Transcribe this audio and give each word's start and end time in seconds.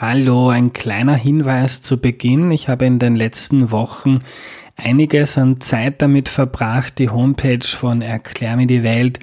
Hallo, 0.00 0.48
ein 0.48 0.72
kleiner 0.72 1.16
Hinweis 1.16 1.82
zu 1.82 2.00
Beginn. 2.00 2.52
Ich 2.52 2.68
habe 2.68 2.86
in 2.86 3.00
den 3.00 3.16
letzten 3.16 3.72
Wochen 3.72 4.20
einiges 4.76 5.36
an 5.36 5.60
Zeit 5.60 6.00
damit 6.00 6.28
verbracht, 6.28 7.00
die 7.00 7.08
Homepage 7.08 7.66
von 7.66 8.00
Erklär 8.00 8.54
mir 8.54 8.68
die 8.68 8.84
Welt 8.84 9.18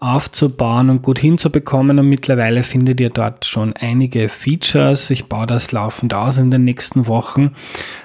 aufzubauen 0.00 0.90
und 0.90 1.02
gut 1.02 1.18
hinzubekommen 1.18 1.98
und 1.98 2.08
mittlerweile 2.08 2.62
findet 2.62 3.00
ihr 3.00 3.10
dort 3.10 3.44
schon 3.44 3.72
einige 3.72 4.28
Features. 4.28 5.10
Ich 5.10 5.24
baue 5.24 5.46
das 5.46 5.72
laufend 5.72 6.14
aus 6.14 6.38
in 6.38 6.52
den 6.52 6.62
nächsten 6.62 7.08
Wochen. 7.08 7.56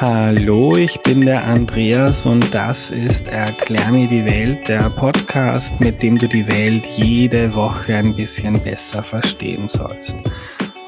Hallo, 0.00 0.76
ich 0.76 1.00
bin 1.00 1.22
der 1.22 1.42
Andreas 1.44 2.24
und 2.24 2.54
das 2.54 2.92
ist 2.92 3.26
Erklär 3.26 3.90
mir 3.90 4.06
die 4.06 4.24
Welt, 4.24 4.68
der 4.68 4.90
Podcast, 4.90 5.80
mit 5.80 6.04
dem 6.04 6.16
du 6.16 6.28
die 6.28 6.46
Welt 6.46 6.86
jede 6.86 7.52
Woche 7.52 7.96
ein 7.96 8.14
bisschen 8.14 8.62
besser 8.62 9.02
verstehen 9.02 9.66
sollst. 9.66 10.14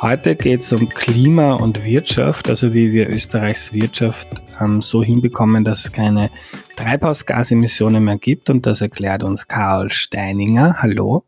Heute 0.01 0.37
geht 0.37 0.61
es 0.61 0.73
um 0.73 0.89
Klima 0.89 1.55
und 1.55 1.85
Wirtschaft, 1.85 2.49
also 2.49 2.73
wie 2.73 2.93
wir 2.93 3.11
Österreichs 3.11 3.73
Wirtschaft 3.73 4.29
ähm, 4.61 4.81
so 4.81 5.03
hinbekommen, 5.03 5.65
dass 5.65 5.87
es 5.87 5.91
keine 5.91 6.31
Treibhausgasemissionen 6.77 8.05
mehr 8.05 8.17
gibt 8.17 8.49
und 8.49 8.65
das 8.65 8.81
erklärt 8.81 9.25
uns 9.25 9.49
Karl 9.49 9.91
Steininger. 9.91 10.83
Hallo. 10.83 11.25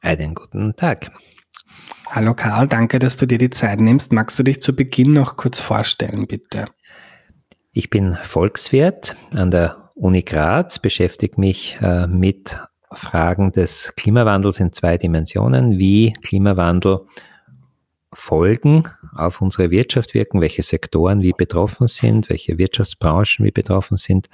Einen 0.00 0.32
guten 0.32 0.74
Tag. 0.76 1.10
Hallo 2.06 2.32
Karl, 2.32 2.68
danke, 2.68 2.98
dass 2.98 3.18
du 3.18 3.26
dir 3.26 3.38
die 3.38 3.50
Zeit 3.50 3.82
nimmst. 3.82 4.14
Magst 4.14 4.38
du 4.38 4.42
dich 4.42 4.62
zu 4.62 4.74
Beginn 4.74 5.12
noch 5.12 5.36
kurz 5.36 5.60
vorstellen, 5.60 6.26
bitte? 6.26 6.68
Ich 7.74 7.88
bin 7.88 8.18
Volkswirt 8.22 9.16
an 9.30 9.50
der 9.50 9.88
Uni 9.94 10.22
Graz, 10.22 10.78
beschäftige 10.78 11.40
mich 11.40 11.78
äh, 11.80 12.06
mit 12.06 12.58
Fragen 12.92 13.50
des 13.50 13.94
Klimawandels 13.96 14.60
in 14.60 14.74
zwei 14.74 14.98
Dimensionen, 14.98 15.78
wie 15.78 16.12
Klimawandel 16.22 17.06
Folgen 18.12 18.90
auf 19.16 19.40
unsere 19.40 19.70
Wirtschaft 19.70 20.12
wirken, 20.12 20.42
welche 20.42 20.62
Sektoren 20.62 21.22
wie 21.22 21.32
betroffen 21.32 21.86
sind, 21.86 22.28
welche 22.28 22.58
Wirtschaftsbranchen 22.58 23.42
wie 23.46 23.52
betroffen 23.52 23.96
sind 23.96 24.28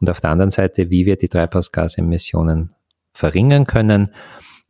und 0.00 0.08
auf 0.08 0.22
der 0.22 0.30
anderen 0.30 0.50
Seite, 0.50 0.88
wie 0.88 1.04
wir 1.04 1.16
die 1.16 1.28
Treibhausgasemissionen 1.28 2.74
verringern 3.12 3.66
können, 3.66 4.14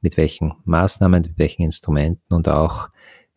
mit 0.01 0.17
welchen 0.17 0.55
Maßnahmen, 0.65 1.23
mit 1.23 1.39
welchen 1.39 1.63
Instrumenten 1.63 2.35
und 2.35 2.49
auch 2.49 2.89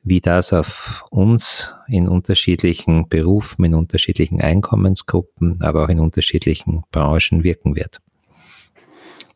wie 0.03 0.21
das 0.21 0.53
auf 0.53 1.05
uns 1.09 1.73
in 1.87 2.07
unterschiedlichen 2.07 3.07
Berufen, 3.07 3.63
in 3.65 3.73
unterschiedlichen 3.73 4.41
Einkommensgruppen, 4.41 5.61
aber 5.61 5.83
auch 5.83 5.89
in 5.89 5.99
unterschiedlichen 5.99 6.83
Branchen 6.91 7.43
wirken 7.43 7.75
wird. 7.75 7.99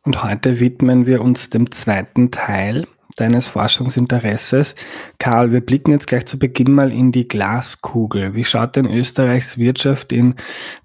Und 0.04 0.22
heute 0.22 0.60
widmen 0.60 1.06
wir 1.06 1.22
uns 1.22 1.50
dem 1.50 1.70
zweiten 1.70 2.30
Teil 2.30 2.86
deines 3.16 3.48
Forschungsinteresses. 3.48 4.74
Karl, 5.18 5.52
wir 5.52 5.60
blicken 5.60 5.90
jetzt 5.92 6.06
gleich 6.06 6.26
zu 6.26 6.38
Beginn 6.38 6.72
mal 6.72 6.92
in 6.92 7.12
die 7.12 7.26
Glaskugel. 7.26 8.34
Wie 8.34 8.44
schaut 8.44 8.76
denn 8.76 8.86
Österreichs 8.86 9.58
Wirtschaft 9.58 10.12
in 10.12 10.34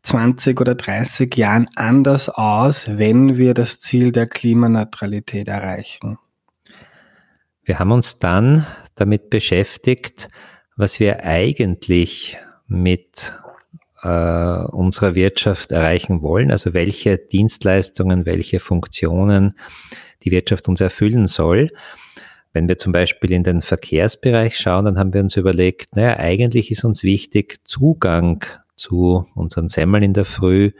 20 0.04 0.60
oder 0.60 0.76
30 0.76 1.36
Jahren 1.36 1.70
anders 1.76 2.30
aus, 2.30 2.90
wenn 2.98 3.38
wir 3.38 3.54
das 3.54 3.80
Ziel 3.80 4.12
der 4.12 4.28
Klimaneutralität 4.28 5.48
erreichen? 5.48 6.18
Wir 7.64 7.80
haben 7.80 7.92
uns 7.92 8.18
dann 8.18 8.66
damit 8.96 9.30
beschäftigt, 9.30 10.30
was 10.76 11.00
wir 11.00 11.24
eigentlich 11.24 12.38
mit 12.68 13.34
äh, 14.02 14.08
unserer 14.08 15.16
Wirtschaft 15.16 15.72
erreichen 15.72 16.22
wollen, 16.22 16.52
also 16.52 16.74
welche 16.74 17.18
Dienstleistungen, 17.18 18.26
welche 18.26 18.60
Funktionen 18.60 19.54
die 20.24 20.32
Wirtschaft 20.32 20.68
uns 20.68 20.82
erfüllen 20.82 21.28
soll. 21.28 21.70
Wenn 22.54 22.68
wir 22.68 22.78
zum 22.78 22.92
Beispiel 22.92 23.32
in 23.32 23.44
den 23.44 23.62
Verkehrsbereich 23.62 24.58
schauen, 24.58 24.86
dann 24.86 25.00
haben 25.00 25.14
wir 25.14 25.22
uns 25.22 25.38
überlegt, 25.38 25.96
naja, 25.96 26.18
eigentlich 26.18 26.70
ist 26.70 26.84
uns 26.84 27.04
wichtig, 27.04 27.58
Zugang 27.66 28.46
zu 28.76 29.28
unseren 29.36 29.70
Semmeln 29.70 30.04
in 30.04 30.14
der 30.14 30.26
Früh, 30.26 30.72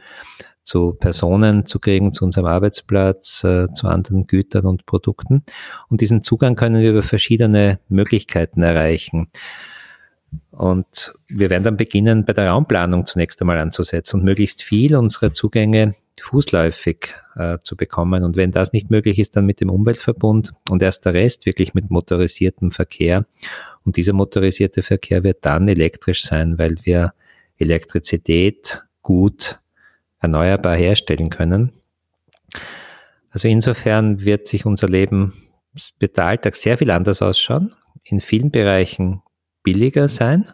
zu 0.64 0.94
Personen 0.94 1.66
zu 1.66 1.78
kriegen, 1.78 2.12
zu 2.12 2.24
unserem 2.24 2.46
Arbeitsplatz, 2.46 3.44
äh, 3.44 3.68
zu 3.72 3.86
anderen 3.86 4.26
Gütern 4.26 4.66
und 4.66 4.86
Produkten. 4.86 5.44
Und 5.88 6.00
diesen 6.00 6.22
Zugang 6.22 6.56
können 6.56 6.82
wir 6.82 6.90
über 6.90 7.02
verschiedene 7.02 7.78
Möglichkeiten 7.88 8.62
erreichen. 8.62 9.28
Und 10.50 11.14
wir 11.28 11.50
werden 11.50 11.64
dann 11.64 11.76
beginnen, 11.76 12.24
bei 12.24 12.32
der 12.32 12.50
Raumplanung 12.50 13.06
zunächst 13.06 13.40
einmal 13.40 13.58
anzusetzen 13.58 14.20
und 14.20 14.24
möglichst 14.24 14.62
viel 14.62 14.96
unserer 14.96 15.32
Zugänge 15.32 15.94
fußläufig 16.20 17.14
äh, 17.36 17.58
zu 17.62 17.76
bekommen. 17.76 18.24
Und 18.24 18.36
wenn 18.36 18.52
das 18.52 18.72
nicht 18.72 18.90
möglich 18.90 19.18
ist, 19.18 19.36
dann 19.36 19.46
mit 19.46 19.60
dem 19.60 19.70
Umweltverbund 19.70 20.52
und 20.70 20.82
erst 20.82 21.04
der 21.04 21.14
Rest 21.14 21.46
wirklich 21.46 21.74
mit 21.74 21.90
motorisiertem 21.90 22.70
Verkehr. 22.70 23.26
Und 23.84 23.96
dieser 23.96 24.12
motorisierte 24.12 24.82
Verkehr 24.82 25.24
wird 25.24 25.44
dann 25.44 25.68
elektrisch 25.68 26.22
sein, 26.22 26.58
weil 26.58 26.76
wir 26.84 27.12
Elektrizität 27.58 28.82
gut 29.02 29.58
erneuerbar 30.24 30.76
herstellen 30.76 31.30
können. 31.30 31.72
Also 33.30 33.48
insofern 33.48 34.24
wird 34.24 34.46
sich 34.46 34.66
unser 34.66 34.88
Leben, 34.88 35.32
wird 35.98 36.16
der 36.16 36.26
Alltag 36.26 36.54
sehr 36.56 36.78
viel 36.78 36.90
anders 36.90 37.22
ausschauen, 37.22 37.74
in 38.04 38.20
vielen 38.20 38.50
Bereichen 38.50 39.22
billiger 39.62 40.08
sein 40.08 40.48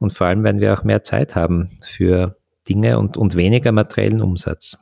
und 0.00 0.14
vor 0.14 0.26
allem 0.26 0.42
werden 0.42 0.60
wir 0.60 0.72
auch 0.72 0.82
mehr 0.82 1.04
Zeit 1.04 1.34
haben 1.34 1.78
für 1.82 2.36
Dinge 2.68 2.98
und, 2.98 3.16
und 3.16 3.36
weniger 3.36 3.70
materiellen 3.70 4.22
Umsatz. 4.22 4.78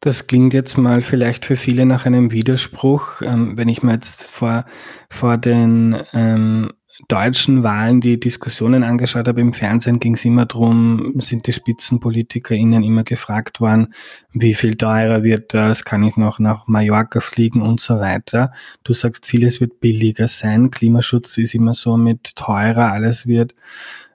Das 0.00 0.26
klingt 0.26 0.54
jetzt 0.54 0.78
mal 0.78 1.02
vielleicht 1.02 1.44
für 1.44 1.56
viele 1.56 1.86
nach 1.86 2.06
einem 2.06 2.30
Widerspruch. 2.30 3.22
Ähm, 3.22 3.56
wenn 3.58 3.68
ich 3.68 3.82
mir 3.82 3.94
jetzt 3.94 4.22
vor, 4.22 4.64
vor 5.10 5.36
den 5.36 5.96
ähm, 6.12 6.72
deutschen 7.08 7.62
Wahlen 7.62 8.00
die 8.00 8.18
Diskussionen 8.18 8.82
angeschaut 8.82 9.28
habe 9.28 9.40
im 9.40 9.52
Fernsehen, 9.52 10.00
ging 10.00 10.14
es 10.14 10.24
immer 10.24 10.46
darum, 10.46 11.20
sind 11.20 11.46
die 11.46 11.52
SpitzenpolitikerInnen 11.52 12.82
immer 12.82 13.04
gefragt 13.04 13.60
worden, 13.60 13.94
wie 14.32 14.54
viel 14.54 14.76
teurer 14.76 15.22
wird 15.22 15.52
das, 15.52 15.84
kann 15.84 16.02
ich 16.02 16.16
noch 16.16 16.38
nach 16.38 16.66
Mallorca 16.66 17.20
fliegen 17.20 17.60
und 17.60 17.80
so 17.80 18.00
weiter. 18.00 18.52
Du 18.82 18.94
sagst, 18.94 19.26
vieles 19.26 19.60
wird 19.60 19.80
billiger 19.80 20.26
sein. 20.26 20.70
Klimaschutz 20.70 21.36
ist 21.38 21.54
immer 21.54 21.74
so 21.74 21.96
mit 21.96 22.34
teurer, 22.34 22.92
alles 22.92 23.26
wird 23.26 23.54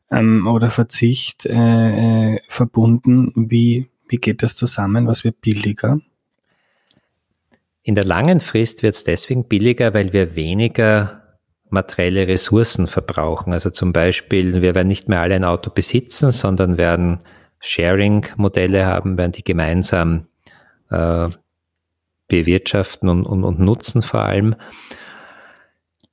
ähm, 0.10 0.48
oder 0.48 0.72
Verzicht 0.72 1.46
äh, 1.46 2.34
äh, 2.34 2.40
verbunden. 2.48 3.32
Wie, 3.36 3.90
wie 4.08 4.18
geht 4.18 4.42
das 4.42 4.56
zusammen? 4.56 5.06
Was 5.06 5.24
wird 5.24 5.40
billiger? 5.42 6.00
In 7.84 7.96
der 7.96 8.06
langen 8.06 8.40
Frist 8.40 8.84
wird 8.84 8.96
es 8.96 9.04
deswegen 9.04 9.48
billiger, 9.48 9.94
weil 9.94 10.14
wir 10.14 10.36
weniger 10.36 11.21
materielle 11.72 12.28
Ressourcen 12.28 12.88
verbrauchen. 12.88 13.54
Also 13.54 13.70
zum 13.70 13.94
Beispiel, 13.94 14.62
wir 14.62 14.76
werden 14.76 14.88
nicht 14.88 15.10
mehr 15.10 15.22
alle 15.22 15.36
ein 15.36 15.44
Auto 15.44 15.72
besitzen, 15.72 16.32
sondern 16.32 16.78
werden 16.78 17.20
Sharing-Modelle 17.60 18.86
haben, 18.86 19.18
werden 19.18 19.32
die 19.32 19.44
gemeinsam 19.44 20.28
äh, 20.90 21.30
bewirtschaften 22.28 23.10
und, 23.10 23.26
und, 23.26 23.44
und 23.44 23.60
nutzen 23.60 24.02
vor 24.02 24.22
allem. 24.22 24.56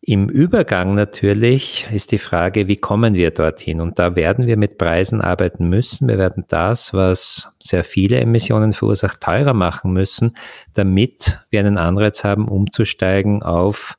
Im 0.00 0.31
Übergang 0.31 0.94
natürlich 0.94 1.87
ist 1.93 2.12
die 2.12 2.19
Frage, 2.19 2.66
wie 2.66 2.78
kommen 2.78 3.14
wir 3.14 3.31
dorthin? 3.31 3.82
Und 3.82 3.99
da 3.99 4.16
werden 4.16 4.46
wir 4.46 4.56
mit 4.56 4.78
Preisen 4.78 5.20
arbeiten 5.20 5.69
müssen. 5.69 6.08
Wir 6.08 6.16
werden 6.16 6.44
das, 6.49 6.94
was 6.94 7.52
sehr 7.61 7.84
viele 7.84 8.19
Emissionen 8.19 8.72
verursacht, 8.72 9.20
teurer 9.20 9.52
machen 9.52 9.93
müssen, 9.93 10.34
damit 10.72 11.40
wir 11.50 11.61
einen 11.61 11.76
Anreiz 11.76 12.25
haben, 12.25 12.49
umzusteigen 12.49 13.43
auf 13.43 13.99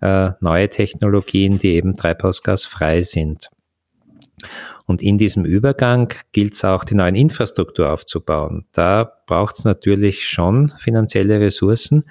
äh, 0.00 0.30
neue 0.40 0.68
Technologien, 0.68 1.58
die 1.58 1.74
eben 1.74 1.94
treibhausgasfrei 1.94 3.02
sind. 3.02 3.48
Und 4.86 5.02
in 5.02 5.18
diesem 5.18 5.44
Übergang 5.44 6.12
gilt 6.32 6.54
es 6.54 6.64
auch, 6.64 6.84
die 6.84 6.94
neuen 6.94 7.14
Infrastruktur 7.16 7.92
aufzubauen. 7.92 8.66
Da 8.72 9.12
braucht 9.26 9.58
es 9.58 9.64
natürlich 9.64 10.28
schon 10.28 10.72
finanzielle 10.78 11.40
Ressourcen. 11.40 12.04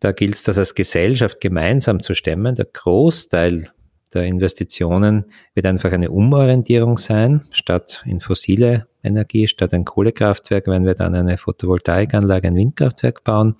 Da 0.00 0.12
gilt 0.12 0.34
es, 0.34 0.42
das 0.42 0.58
als 0.58 0.74
Gesellschaft 0.74 1.40
gemeinsam 1.40 2.00
zu 2.00 2.14
stemmen. 2.14 2.54
Der 2.54 2.66
Großteil 2.66 3.70
der 4.12 4.24
Investitionen 4.24 5.26
wird 5.54 5.66
einfach 5.66 5.92
eine 5.92 6.10
Umorientierung 6.10 6.98
sein. 6.98 7.46
Statt 7.50 8.02
in 8.06 8.20
fossile 8.20 8.88
Energie, 9.02 9.46
statt 9.46 9.72
ein 9.72 9.84
Kohlekraftwerk, 9.84 10.66
werden 10.66 10.86
wir 10.86 10.94
dann 10.94 11.14
eine 11.14 11.38
Photovoltaikanlage, 11.38 12.48
ein 12.48 12.56
Windkraftwerk 12.56 13.22
bauen. 13.24 13.56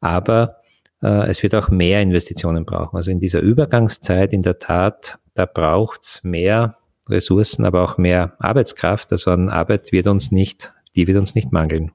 Aber 0.00 0.59
es 1.00 1.42
wird 1.42 1.54
auch 1.54 1.70
mehr 1.70 2.02
Investitionen 2.02 2.64
brauchen. 2.64 2.96
Also 2.96 3.10
in 3.10 3.20
dieser 3.20 3.40
Übergangszeit, 3.40 4.32
in 4.32 4.42
der 4.42 4.58
Tat, 4.58 5.18
da 5.34 5.46
braucht 5.46 6.04
es 6.04 6.24
mehr 6.24 6.76
Ressourcen, 7.08 7.64
aber 7.64 7.82
auch 7.82 7.96
mehr 7.98 8.34
Arbeitskraft. 8.38 9.10
Also 9.12 9.30
an 9.30 9.48
Arbeit 9.48 9.92
wird 9.92 10.06
uns 10.06 10.30
nicht, 10.30 10.72
die 10.96 11.06
wird 11.06 11.18
uns 11.18 11.34
nicht 11.34 11.52
mangeln. 11.52 11.92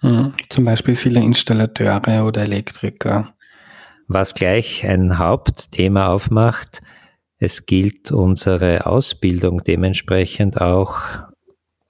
Mhm. 0.00 0.34
Zum 0.48 0.64
Beispiel 0.64 0.96
viele 0.96 1.20
Installateure 1.20 2.26
oder 2.26 2.42
Elektriker. 2.42 3.34
Was 4.06 4.34
gleich 4.34 4.86
ein 4.86 5.18
Hauptthema 5.18 6.08
aufmacht, 6.08 6.82
es 7.38 7.66
gilt 7.66 8.12
unsere 8.12 8.86
Ausbildung 8.86 9.64
dementsprechend 9.64 10.60
auch 10.60 10.98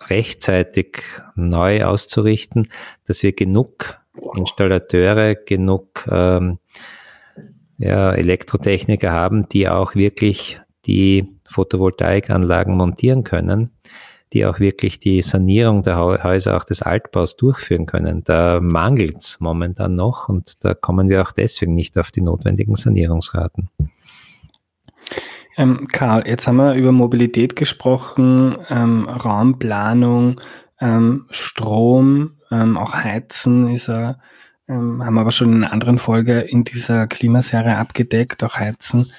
rechtzeitig 0.09 1.03
neu 1.35 1.85
auszurichten, 1.85 2.69
dass 3.07 3.23
wir 3.23 3.33
genug 3.33 3.99
Installateure, 4.35 5.35
genug 5.35 6.07
ähm, 6.11 6.59
ja, 7.79 8.13
Elektrotechniker 8.13 9.11
haben, 9.11 9.49
die 9.49 9.69
auch 9.69 9.95
wirklich 9.95 10.61
die 10.87 11.39
Photovoltaikanlagen 11.45 12.77
montieren 12.77 13.25
können 13.25 13.71
die 14.35 14.45
auch 14.45 14.59
wirklich 14.59 14.99
die 14.99 15.23
Sanierung 15.23 15.83
der 15.83 15.97
Häuser, 15.97 16.57
auch 16.57 16.65
des 16.65 16.83
Altbaus 16.83 17.37
durchführen 17.37 17.87
können. 17.87 18.25
Da 18.25 18.61
mangelt 18.61 19.19
es 19.19 19.39
momentan 19.39 19.95
noch 19.95 20.29
und 20.29 20.65
da 20.65 20.75
kommen 20.75 21.09
wir 21.09 21.23
auch 21.23 21.31
deswegen 21.31 21.75
nicht 21.75 21.97
auf 21.97 22.11
die 22.11 22.21
notwendigen 22.21 22.75
Sanierungsraten. 22.75 23.71
Ähm, 25.57 25.87
Karl, 25.93 26.27
jetzt 26.27 26.49
haben 26.49 26.57
wir 26.57 26.75
über 26.75 26.91
Mobilität 26.91 27.55
gesprochen, 27.55 28.59
ähm, 28.69 29.09
Raumplanung, 29.09 30.41
ähm, 30.81 31.27
Strom, 31.31 32.33
ähm, 32.55 32.77
auch 32.79 32.95
Heizen 32.95 33.69
ist 33.69 33.89
er, 33.89 34.19
ähm, 34.69 35.05
haben 35.05 35.15
wir 35.15 35.23
aber 35.23 35.33
schon 35.33 35.53
in 35.53 35.65
einer 35.65 35.73
anderen 35.73 35.99
Folge 35.99 36.41
in 36.41 36.65
dieser 36.65 37.07
Klimaserie 37.07 37.77
abgedeckt, 37.77 38.45
auch 38.45 38.57
Heizen 38.57 39.13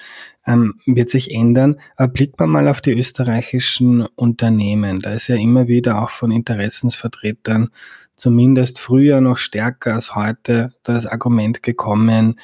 ähm, 0.46 0.80
wird 0.86 1.10
sich 1.10 1.32
ändern. 1.32 1.78
Aber 1.96 2.12
blickt 2.12 2.40
man 2.40 2.50
mal 2.50 2.68
auf 2.68 2.80
die 2.80 2.92
österreichischen 2.92 4.06
Unternehmen. 4.16 5.00
Da 5.00 5.12
ist 5.12 5.28
ja 5.28 5.36
immer 5.36 5.68
wieder 5.68 6.02
auch 6.02 6.10
von 6.10 6.30
Interessensvertretern 6.30 7.70
zumindest 8.16 8.78
früher 8.78 9.20
noch 9.20 9.36
stärker 9.36 9.94
als 9.94 10.14
heute 10.14 10.72
das 10.82 11.06
Argument 11.06 11.62
gekommen, 11.62 12.40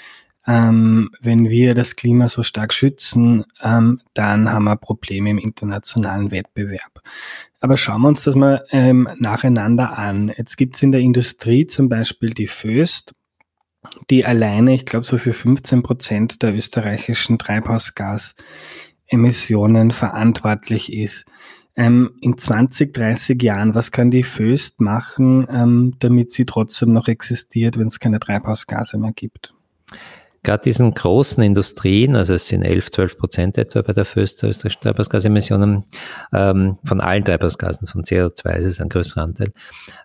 ähm, 0.47 1.11
wenn 1.21 1.49
wir 1.49 1.75
das 1.75 1.97
Klima 1.97 2.29
so 2.29 2.43
stark 2.43 2.73
schützen, 2.73 3.45
ähm, 3.63 4.01
dann 4.15 4.51
haben 4.53 4.65
wir 4.65 4.77
Probleme 4.77 5.31
im 5.31 5.39
internationalen 5.39 6.31
Wettbewerb. 6.31 7.01
Aber 7.61 7.77
schauen 7.77 8.03
wir 8.03 8.09
uns 8.09 8.25
das 8.25 8.35
mal 8.35 8.65
ähm, 8.71 9.09
nacheinander 9.19 9.97
an. 9.97 10.33
Jetzt 10.37 10.57
gibt 10.57 10.75
es 10.75 10.83
in 10.83 10.91
der 10.91 11.01
Industrie 11.01 11.69
zum 11.69 11.89
Beispiel 11.89 12.31
die 12.31 12.49
Föst, 12.49 13.15
die 14.11 14.25
alleine, 14.25 14.75
ich 14.75 14.85
glaube, 14.85 15.07
so 15.07 15.17
für 15.17 15.33
15 15.33 15.85
Prozent 15.85 16.43
der 16.43 16.53
österreichischen 16.55 17.39
Treibhausgasemissionen 17.39 19.93
verantwortlich 19.93 20.93
ist. 20.93 21.27
Ähm, 21.75 22.19
in 22.21 22.37
20, 22.37 22.93
30 22.93 23.43
Jahren, 23.43 23.75
was 23.77 23.93
kann 23.93 24.11
die 24.11 24.25
Föst 24.25 24.81
machen, 24.81 25.47
ähm, 25.51 25.95
damit 26.01 26.33
sie 26.33 26.45
trotzdem 26.45 26.93
noch 26.93 27.09
existiert, 27.09 27.79
wenn 27.79 27.87
es 27.87 28.01
keine 28.01 28.21
Treibhausgase 28.21 28.99
mehr 28.99 29.13
gibt? 29.13 29.55
Gerade 30.45 30.65
diesen 30.65 30.93
großen 30.93 31.43
Industrien, 31.43 32.17
also 32.17 32.35
es 32.35 32.49
sind 32.49 32.63
11, 32.63 32.91
12 32.91 33.19
Prozent 33.19 33.59
etwa 33.59 33.83
bei 33.83 33.93
der 33.93 34.07
österreichischen 34.17 34.81
Treibhausgasemissionen, 34.81 35.85
ähm, 36.33 36.79
von 36.85 37.01
allen 37.01 37.25
Treibhausgasen, 37.25 37.87
von 37.87 38.03
CO2 38.03 38.57
ist 38.57 38.67
es 38.67 38.81
ein 38.81 38.89
größerer 38.89 39.23
Anteil, 39.23 39.53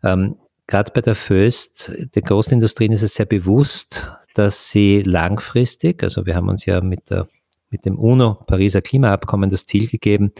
ähm, 0.03 0.35
gerade 0.67 0.91
bei 0.93 1.01
der 1.01 1.15
Föst, 1.15 1.91
der 2.13 2.21
großen 2.21 2.53
Industrien 2.53 2.91
ist 2.91 3.01
es 3.01 3.15
sehr 3.15 3.25
bewusst, 3.25 4.05
dass 4.35 4.69
sie 4.69 5.01
langfristig, 5.01 6.03
also 6.03 6.27
wir 6.27 6.35
haben 6.35 6.49
uns 6.49 6.65
ja 6.65 6.81
mit, 6.81 7.09
der, 7.09 7.27
mit 7.71 7.85
dem 7.85 7.97
UNO-Pariser 7.97 8.81
Klimaabkommen 8.81 9.49
das 9.49 9.65
Ziel 9.65 9.87
gegeben, 9.87 10.33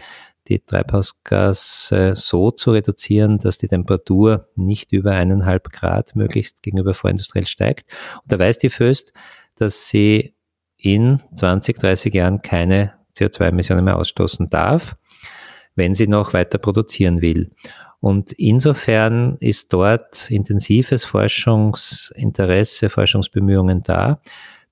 die 0.48 0.60
Treibhausgase 0.60 2.12
so 2.14 2.50
zu 2.50 2.72
reduzieren, 2.72 3.38
dass 3.38 3.58
die 3.58 3.68
Temperatur 3.68 4.48
nicht 4.54 4.92
über 4.92 5.12
eineinhalb 5.12 5.72
Grad 5.72 6.16
möglichst 6.16 6.62
gegenüber 6.62 6.94
vorindustriell 6.94 7.46
steigt. 7.46 7.90
Und 8.22 8.32
da 8.32 8.38
weiß 8.38 8.58
die 8.58 8.70
Föst, 8.70 9.12
dass 9.60 9.88
sie 9.88 10.34
in 10.76 11.20
20, 11.34 11.78
30 11.78 12.14
Jahren 12.14 12.40
keine 12.40 12.94
CO2-Emissionen 13.16 13.84
mehr 13.84 13.96
ausstoßen 13.96 14.48
darf, 14.48 14.96
wenn 15.74 15.94
sie 15.94 16.06
noch 16.06 16.32
weiter 16.32 16.58
produzieren 16.58 17.20
will. 17.20 17.50
Und 18.00 18.32
insofern 18.32 19.36
ist 19.40 19.72
dort 19.72 20.30
intensives 20.30 21.04
Forschungsinteresse, 21.04 22.90
Forschungsbemühungen 22.90 23.82
da. 23.82 24.20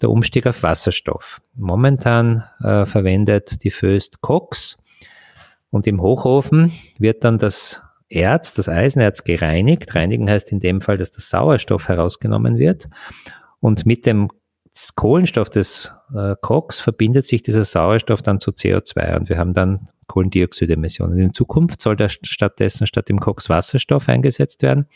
Der 0.00 0.11
Umstieg 0.11 0.47
auf 0.47 0.62
Wasserstoff. 0.62 1.41
Momentan 1.55 2.44
äh, 2.62 2.85
verwendet 2.85 3.65
die 3.65 3.71
Föst 3.71 4.21
Cox 4.21 4.83
und 5.71 5.87
im 5.87 6.00
Hochofen 6.00 6.73
wird 6.99 7.25
dann 7.25 7.38
das 7.38 7.83
Erz, 8.09 8.55
das 8.55 8.69
Eisenerz 8.69 9.25
gereinigt. 9.25 9.94
Reinigen 9.94 10.31
heißt 10.31 10.53
in 10.53 10.61
dem 10.61 10.81
Fall, 10.81 10.97
dass 10.97 11.11
der 11.11 11.23
Sauerstoff 11.23 11.88
herausgenommen 11.88 12.59
wird. 12.59 12.88
Und 13.59 13.87
mit 13.87 14.06
dem 14.06 14.29
Kohlenstoff 14.94 15.49
des 15.49 15.93
äh, 16.14 16.34
Koks 16.40 16.78
verbindet 16.78 17.26
sich 17.26 17.43
dieser 17.43 17.64
Sauerstoff 17.64 18.23
dann 18.23 18.40
zu 18.40 18.50
CO2 18.50 19.17
und 19.17 19.28
wir 19.28 19.38
haben 19.38 19.55
dann 19.55 19.88
Kohlendioxidemissionen. 20.06 21.19
In 21.19 21.32
Zukunft 21.32 21.81
soll 21.81 21.96
da 21.96 22.08
stattdessen 22.08 22.87
statt 22.87 23.08
dem 23.08 23.19
Koks 23.19 23.49
Wasserstoff 23.49 24.09
eingesetzt 24.09 24.62
werden 24.62 24.87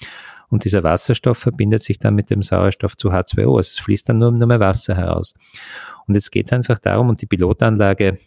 und 0.51 0.65
dieser 0.65 0.83
Wasserstoff 0.83 1.39
verbindet 1.39 1.83
sich 1.83 1.99
dann 1.99 2.15
mit 2.15 2.29
dem 2.29 2.43
Sauerstoff 2.43 2.97
zu 2.97 3.11
H2O. 3.11 3.57
Also 3.57 3.71
es 3.71 3.79
fließt 3.79 4.09
dann 4.09 4.19
nur, 4.19 4.33
nur 4.33 4.47
mehr 4.47 4.61
Wasser 4.61 4.97
heraus. 4.97 5.35
Und 6.07 6.15
jetzt 6.15 6.31
geht 6.31 6.47
es 6.47 6.53
einfach 6.53 6.79
darum, 6.79 7.09
und 7.09 7.23
die 7.23 7.27
Pilotanlage 7.27 8.19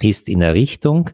ist 0.00 0.28
in 0.28 0.42
Errichtung, 0.42 1.10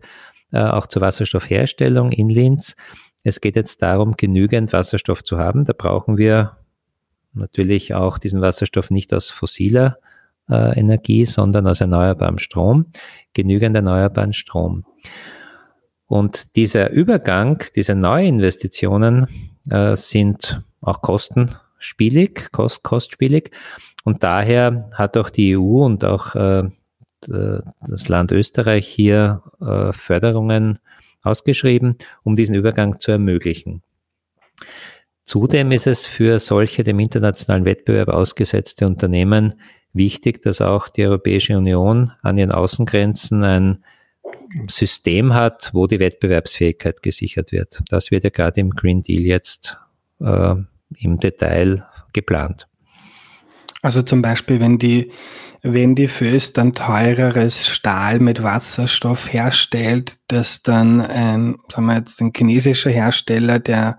äh, 0.52 0.62
auch 0.62 0.87
zur 0.87 1.02
Wasserstoffherstellung 1.02 2.12
in 2.12 2.30
Linz. 2.30 2.76
Es 3.25 3.40
geht 3.40 3.56
jetzt 3.56 3.82
darum, 3.82 4.16
genügend 4.16 4.73
Wasserstoff 4.73 5.23
zu 5.23 5.38
haben. 5.38 5.64
Da 5.64 5.75
brauchen 5.76 6.16
wir 6.16 6.56
natürlich 7.38 7.95
auch 7.95 8.18
diesen 8.18 8.40
Wasserstoff 8.40 8.90
nicht 8.90 9.14
aus 9.14 9.30
fossiler 9.30 9.99
äh, 10.49 10.78
Energie, 10.78 11.25
sondern 11.25 11.66
aus 11.66 11.80
erneuerbarem 11.80 12.38
Strom, 12.38 12.87
genügend 13.35 13.76
erneuerbaren 13.76 14.33
Strom. 14.33 14.85
Und 16.07 16.57
dieser 16.57 16.90
Übergang, 16.90 17.62
diese 17.76 17.95
Neuinvestitionen 17.95 19.26
äh, 19.71 19.95
sind 19.95 20.62
auch 20.80 21.02
kostenspielig, 21.02 22.50
kost, 22.52 22.83
kostspielig. 22.83 23.50
Und 24.04 24.23
daher 24.23 24.90
hat 24.95 25.16
auch 25.16 25.28
die 25.28 25.57
EU 25.57 25.85
und 25.85 26.04
auch 26.04 26.35
äh, 26.35 26.64
das 27.21 28.09
Land 28.09 28.33
Österreich 28.33 28.87
hier 28.87 29.42
äh, 29.61 29.92
Förderungen 29.92 30.78
ausgeschrieben, 31.23 31.97
um 32.23 32.37
diesen 32.37 32.54
Übergang 32.54 33.00
zu 33.00 33.11
ermöglichen. 33.11 33.83
Zudem 35.28 35.73
ist 35.73 35.87
es 35.87 36.06
für 36.06 36.38
solche 36.38 36.85
dem 36.85 36.99
internationalen 36.99 37.66
Wettbewerb 37.66 38.08
ausgesetzte 38.08 38.87
Unternehmen 38.87 39.61
wichtig, 39.92 40.40
dass 40.40 40.62
auch 40.62 40.88
die 40.88 41.04
Europäische 41.04 41.58
Union 41.58 42.12
an 42.23 42.38
ihren 42.38 42.50
Außengrenzen 42.50 43.44
ein 43.44 43.85
System 44.68 45.35
hat, 45.35 45.68
wo 45.75 45.87
die 45.87 46.00
Wettbewerbsfähigkeit 46.00 47.02
gesichert 47.02 47.52
wird. 47.52 47.80
Das 47.90 48.11
wird 48.11 48.25
ja 48.25 48.30
gerade 48.30 48.58
im 48.62 48.70
Green 48.70 49.02
Deal 49.02 49.20
jetzt 49.20 49.76
äh, 50.18 50.54
im 50.97 51.18
Detail 51.18 51.87
geplant. 52.14 52.66
Also 53.82 54.00
zum 54.00 54.23
Beispiel, 54.23 54.61
wenn 54.61 54.78
die, 54.78 55.12
wenn 55.61 55.94
die 55.94 56.08
Föst 56.08 56.56
dann 56.56 56.75
teureres 56.75 57.68
Stahl 57.68 58.18
mit 58.18 58.42
Wasserstoff 58.42 59.30
herstellt, 59.30 60.20
das 60.28 60.62
dann 60.62 61.02
ein, 61.02 61.56
sagen 61.70 61.87
wir 61.87 61.99
jetzt, 61.99 62.18
ein 62.23 62.32
chinesischer 62.35 62.90
Hersteller, 62.90 63.58
der 63.58 63.99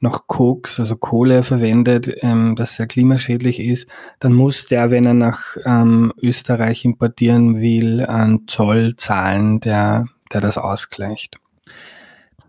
noch 0.00 0.26
Koks, 0.26 0.80
also 0.80 0.96
Kohle 0.96 1.42
verwendet, 1.42 2.10
ähm, 2.22 2.56
das 2.56 2.76
sehr 2.76 2.86
klimaschädlich 2.86 3.60
ist, 3.60 3.88
dann 4.18 4.32
muss 4.32 4.66
der, 4.66 4.90
wenn 4.90 5.04
er 5.04 5.14
nach 5.14 5.56
ähm, 5.64 6.12
Österreich 6.20 6.84
importieren 6.84 7.60
will, 7.60 8.00
einen 8.00 8.48
Zoll 8.48 8.96
zahlen, 8.96 9.60
der, 9.60 10.06
der 10.32 10.40
das 10.40 10.56
ausgleicht. 10.56 11.36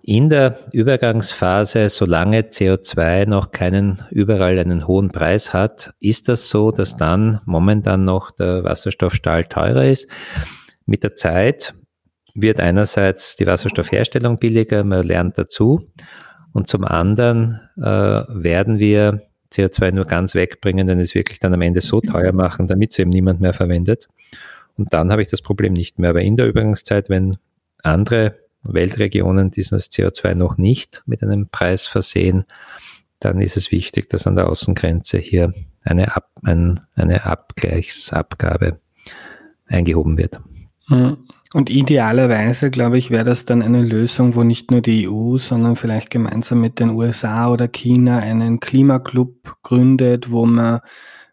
In 0.04 0.30
der 0.30 0.58
Übergangsphase, 0.72 1.88
solange 1.90 2.42
CO2 2.42 3.28
noch 3.28 3.52
keinen 3.52 4.02
überall 4.10 4.58
einen 4.58 4.88
hohen 4.88 5.10
Preis 5.10 5.54
hat, 5.54 5.94
ist 6.00 6.28
das 6.28 6.50
so, 6.50 6.72
dass 6.72 6.98
dann 6.98 7.40
momentan 7.46 8.04
noch 8.04 8.32
der 8.32 8.64
Wasserstoffstahl 8.64 9.46
teurer 9.46 9.86
ist. 9.86 10.10
Mit 10.88 11.04
der 11.04 11.14
Zeit 11.14 11.76
wird 12.34 12.60
einerseits 12.60 13.36
die 13.36 13.46
Wasserstoffherstellung 13.46 14.40
billiger, 14.40 14.84
man 14.84 15.06
lernt 15.06 15.38
dazu 15.38 15.92
und 16.54 16.68
zum 16.68 16.84
anderen 16.84 17.62
äh, 17.78 17.82
werden 17.82 18.80
wir 18.80 19.24
CO2 19.52 19.92
nur 19.92 20.06
ganz 20.06 20.34
wegbringen, 20.36 20.88
denn 20.88 21.00
es 21.00 21.16
wirklich 21.16 21.40
dann 21.40 21.54
am 21.54 21.62
Ende 21.62 21.82
so 21.82 22.02
teuer 22.02 22.32
machen, 22.32 22.68
damit 22.68 22.92
es 22.92 23.00
eben 23.00 23.10
niemand 23.10 23.42
mehr 23.42 23.54
verwendet. 23.54 24.08
Und 24.78 24.94
dann 24.94 25.12
habe 25.12 25.22
ich 25.22 25.28
das 25.28 25.42
Problem 25.42 25.74
nicht 25.74 26.00
mehr. 26.00 26.12
Aber 26.12 26.22
in 26.22 26.38
der 26.38 26.48
Übergangszeit, 26.48 27.10
wenn 27.10 27.38
andere 27.84 28.38
Weltregionen 28.64 29.52
dieses 29.52 29.92
CO2 29.92 30.36
noch 30.36 30.58
nicht 30.58 31.04
mit 31.06 31.22
einem 31.24 31.50
Preis 31.50 31.86
versehen, 31.86 32.46
dann 33.20 33.42
ist 33.42 33.58
es 33.58 33.72
wichtig, 33.72 34.10
dass 34.10 34.26
an 34.26 34.36
der 34.36 34.48
Außengrenze 34.50 35.18
hier 35.18 35.54
eine, 35.84 36.16
Ab, 36.16 36.30
ein, 36.44 36.82
eine 36.96 37.26
Abgleichsabgabe 37.26 38.80
eingehoben 39.68 40.18
wird. 40.18 40.40
Und 41.54 41.70
idealerweise, 41.70 42.72
glaube 42.72 42.98
ich, 42.98 43.12
wäre 43.12 43.26
das 43.26 43.44
dann 43.44 43.62
eine 43.62 43.82
Lösung, 43.82 44.36
wo 44.36 44.44
nicht 44.44 44.72
nur 44.72 44.82
die 44.82 45.10
EU, 45.10 45.38
sondern 45.38 45.76
vielleicht 45.76 46.10
gemeinsam 46.10 46.62
mit 46.62 46.80
den 46.80 46.92
USA 46.92 47.50
oder 47.50 47.68
China 47.68 48.20
einen 48.20 48.62
Klimaclub 48.62 49.58
gründet, 49.62 50.32
wo 50.32 50.46
man, 50.46 50.80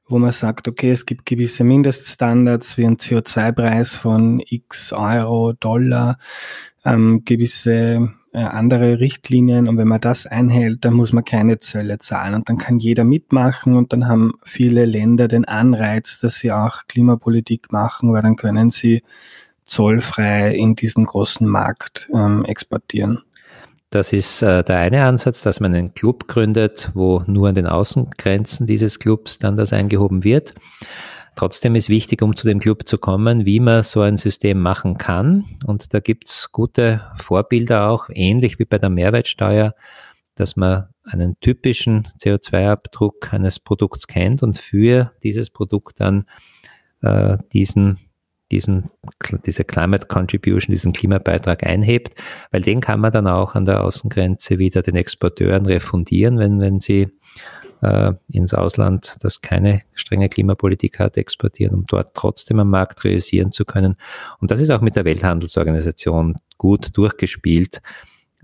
wo 0.08 0.18
man 0.18 0.32
sagt, 0.32 0.66
okay, 0.66 0.90
es 0.90 1.06
gibt 1.06 1.24
gewisse 1.24 1.62
Mindeststandards 1.62 2.76
wie 2.76 2.86
ein 2.86 2.96
CO2-Preis 2.96 3.94
von 3.94 4.42
x 4.44 4.92
Euro, 4.92 5.52
Dollar, 5.52 6.18
ähm, 6.84 7.22
gewisse 7.24 8.10
äh, 8.32 8.38
andere 8.38 8.98
Richtlinien. 8.98 9.68
Und 9.68 9.78
wenn 9.78 9.86
man 9.86 10.00
das 10.00 10.26
einhält, 10.26 10.84
dann 10.84 10.94
muss 10.94 11.12
man 11.12 11.24
keine 11.24 11.60
Zölle 11.60 12.00
zahlen. 12.00 12.34
Und 12.34 12.48
dann 12.48 12.58
kann 12.58 12.80
jeder 12.80 13.04
mitmachen 13.04 13.76
und 13.76 13.92
dann 13.92 14.08
haben 14.08 14.32
viele 14.42 14.84
Länder 14.84 15.28
den 15.28 15.44
Anreiz, 15.44 16.18
dass 16.18 16.40
sie 16.40 16.50
auch 16.50 16.88
Klimapolitik 16.88 17.70
machen, 17.70 18.12
weil 18.12 18.22
dann 18.22 18.34
können 18.34 18.70
sie 18.70 19.02
zollfrei 19.68 20.54
in 20.54 20.74
diesen 20.74 21.04
großen 21.04 21.46
Markt 21.46 22.08
ähm, 22.12 22.44
exportieren. 22.44 23.22
Das 23.90 24.12
ist 24.12 24.42
äh, 24.42 24.62
der 24.64 24.78
eine 24.78 25.04
Ansatz, 25.04 25.42
dass 25.42 25.60
man 25.60 25.74
einen 25.74 25.94
Club 25.94 26.28
gründet, 26.28 26.90
wo 26.94 27.22
nur 27.26 27.48
an 27.48 27.54
den 27.54 27.66
Außengrenzen 27.66 28.66
dieses 28.66 28.98
Clubs 28.98 29.38
dann 29.38 29.56
das 29.56 29.72
eingehoben 29.72 30.24
wird. 30.24 30.54
Trotzdem 31.36 31.74
ist 31.74 31.88
wichtig, 31.88 32.20
um 32.20 32.34
zu 32.34 32.46
dem 32.46 32.58
Club 32.58 32.86
zu 32.86 32.98
kommen, 32.98 33.46
wie 33.46 33.60
man 33.60 33.82
so 33.84 34.00
ein 34.00 34.16
System 34.16 34.60
machen 34.60 34.98
kann. 34.98 35.44
Und 35.64 35.94
da 35.94 36.00
gibt's 36.00 36.50
gute 36.50 37.00
Vorbilder 37.16 37.88
auch, 37.88 38.08
ähnlich 38.12 38.58
wie 38.58 38.64
bei 38.64 38.78
der 38.78 38.90
Mehrwertsteuer, 38.90 39.74
dass 40.34 40.56
man 40.56 40.88
einen 41.04 41.38
typischen 41.40 42.08
CO2-Abdruck 42.20 43.32
eines 43.32 43.60
Produkts 43.60 44.06
kennt 44.06 44.42
und 44.42 44.58
für 44.58 45.12
dieses 45.22 45.50
Produkt 45.50 46.00
dann 46.00 46.26
äh, 47.02 47.38
diesen 47.52 47.98
diesen, 48.50 48.90
diese 49.46 49.64
Climate 49.64 50.06
Contribution, 50.06 50.72
diesen 50.72 50.92
Klimabeitrag 50.92 51.64
einhebt, 51.64 52.14
weil 52.50 52.62
den 52.62 52.80
kann 52.80 53.00
man 53.00 53.12
dann 53.12 53.26
auch 53.26 53.54
an 53.54 53.64
der 53.64 53.84
Außengrenze 53.84 54.58
wieder 54.58 54.82
den 54.82 54.96
Exporteuren 54.96 55.66
refundieren, 55.66 56.38
wenn, 56.38 56.60
wenn 56.60 56.80
sie 56.80 57.08
äh, 57.82 58.12
ins 58.28 58.54
Ausland, 58.54 59.16
das 59.20 59.40
keine 59.40 59.82
strenge 59.94 60.28
Klimapolitik 60.28 60.98
hat, 60.98 61.16
exportieren, 61.16 61.74
um 61.74 61.84
dort 61.86 62.14
trotzdem 62.14 62.58
am 62.58 62.70
Markt 62.70 63.04
realisieren 63.04 63.50
zu 63.50 63.64
können. 63.64 63.96
Und 64.40 64.50
das 64.50 64.60
ist 64.60 64.70
auch 64.70 64.80
mit 64.80 64.96
der 64.96 65.04
Welthandelsorganisation 65.04 66.34
gut 66.56 66.96
durchgespielt. 66.96 67.80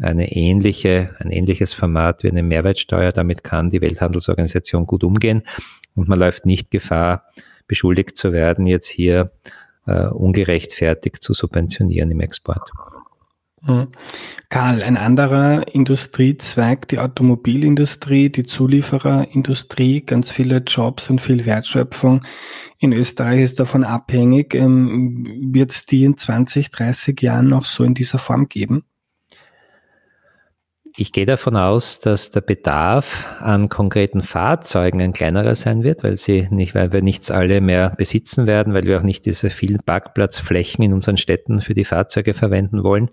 Eine 0.01 0.33
ähnliche, 0.33 1.15
ein 1.19 1.31
ähnliches 1.31 1.73
Format 1.73 2.25
wie 2.25 2.29
eine 2.29 2.43
Mehrwertsteuer. 2.43 3.13
Damit 3.13 3.45
kann 3.45 3.71
die 3.71 3.81
Welthandelsorganisation 3.81 4.87
gut 4.87 5.05
umgehen 5.05 5.43
und 5.95 6.09
man 6.09 6.19
läuft 6.19 6.47
nicht 6.47 6.71
Gefahr, 6.71 7.27
beschuldigt 7.67 8.17
zu 8.17 8.33
werden, 8.33 8.67
jetzt 8.67 8.89
hier 8.89 9.33
äh, 9.87 10.07
ungerechtfertigt 10.07 11.23
zu 11.23 11.35
subventionieren 11.35 12.11
im 12.11 12.21
Export. 12.21 12.71
Mhm. 13.67 13.89
Karl, 14.51 14.83
ein 14.83 14.97
anderer 14.97 15.67
Industriezweig, 15.75 16.87
die 16.89 16.99
Automobilindustrie, 16.99 18.29
die 18.31 18.45
Zuliefererindustrie, 18.45 20.03
ganz 20.03 20.31
viele 20.31 20.59
Jobs 20.59 21.09
und 21.09 21.21
viel 21.21 21.47
Wertschöpfung 21.47 22.21
in 22.79 22.93
Österreich 22.93 23.41
ist 23.41 23.61
davon 23.61 23.85
abhängig. 23.85 24.55
Ähm, 24.55 25.27
Wird 25.53 25.71
es 25.71 25.87
die 25.87 26.05
in 26.05 26.17
20, 26.17 26.71
30 26.71 27.21
Jahren 27.23 27.49
noch 27.49 27.65
so 27.65 27.85
in 27.85 27.95
dieser 27.95 28.19
Form 28.19 28.49
geben? 28.49 28.85
Ich 30.97 31.11
gehe 31.11 31.27
davon 31.27 31.57
aus, 31.57 31.99
dass 31.99 32.31
der 32.31 32.41
Bedarf 32.41 33.27
an 33.41 33.69
konkreten 33.69 34.23
Fahrzeugen 34.23 35.03
ein 35.03 35.13
kleinerer 35.13 35.57
sein 35.57 35.83
wird, 35.83 36.05
weil 36.05 36.17
sie 36.17 36.47
nicht, 36.53 36.77
weil 36.77 36.93
wir 36.93 37.03
nichts 37.03 37.33
alle 37.33 37.61
mehr 37.61 37.91
besitzen 37.91 38.47
werden, 38.47 38.75
weil 38.75 38.85
wir 38.85 39.01
auch 39.01 39.03
nicht 39.03 39.27
diese 39.27 39.51
vielen 39.51 39.81
Parkplatzflächen 39.85 40.85
in 40.85 40.93
unseren 40.93 41.17
Städten 41.17 41.61
für 41.61 41.75
die 41.75 41.85
Fahrzeuge 41.85 42.33
verwenden 42.33 42.85
wollen. 42.85 43.11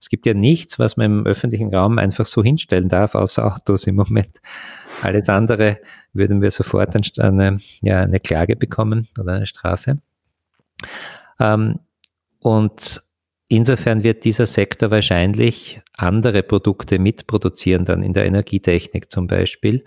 Es 0.00 0.10
gibt 0.10 0.26
ja 0.26 0.34
nichts, 0.34 0.78
was 0.78 0.96
man 0.96 1.06
im 1.06 1.26
öffentlichen 1.26 1.74
Raum 1.74 1.98
einfach 1.98 2.24
so 2.24 2.44
hinstellen 2.44 2.88
darf, 2.88 3.16
außer 3.16 3.52
Autos 3.52 3.88
im 3.88 3.96
Moment. 3.96 4.38
Alles 5.02 5.28
andere 5.28 5.78
würden 6.12 6.40
wir 6.40 6.52
sofort 6.52 6.94
eine, 7.18 7.58
ja, 7.80 8.00
eine 8.00 8.20
Klage 8.20 8.54
bekommen 8.54 9.08
oder 9.18 9.32
eine 9.32 9.46
Strafe. 9.46 9.98
Ähm, 11.40 11.80
und 12.38 13.02
Insofern 13.48 14.04
wird 14.04 14.24
dieser 14.24 14.46
Sektor 14.46 14.90
wahrscheinlich 14.90 15.80
andere 15.96 16.42
Produkte 16.42 16.98
mitproduzieren, 16.98 17.86
dann 17.86 18.02
in 18.02 18.12
der 18.12 18.26
Energietechnik 18.26 19.10
zum 19.10 19.26
Beispiel. 19.26 19.84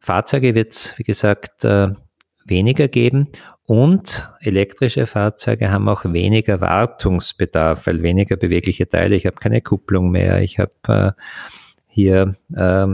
Fahrzeuge 0.00 0.54
wird 0.54 0.72
es, 0.72 0.98
wie 0.98 1.04
gesagt, 1.04 1.64
äh, 1.64 1.90
weniger 2.44 2.88
geben 2.88 3.28
und 3.64 4.28
elektrische 4.40 5.06
Fahrzeuge 5.06 5.70
haben 5.70 5.88
auch 5.88 6.04
weniger 6.04 6.60
Wartungsbedarf, 6.60 7.86
weil 7.86 8.02
weniger 8.02 8.36
bewegliche 8.36 8.88
Teile. 8.88 9.16
Ich 9.16 9.26
habe 9.26 9.36
keine 9.36 9.60
Kupplung 9.60 10.10
mehr, 10.10 10.42
ich 10.42 10.58
habe 10.58 10.72
äh, 10.88 11.22
hier 11.88 12.34
äh, 12.54 12.86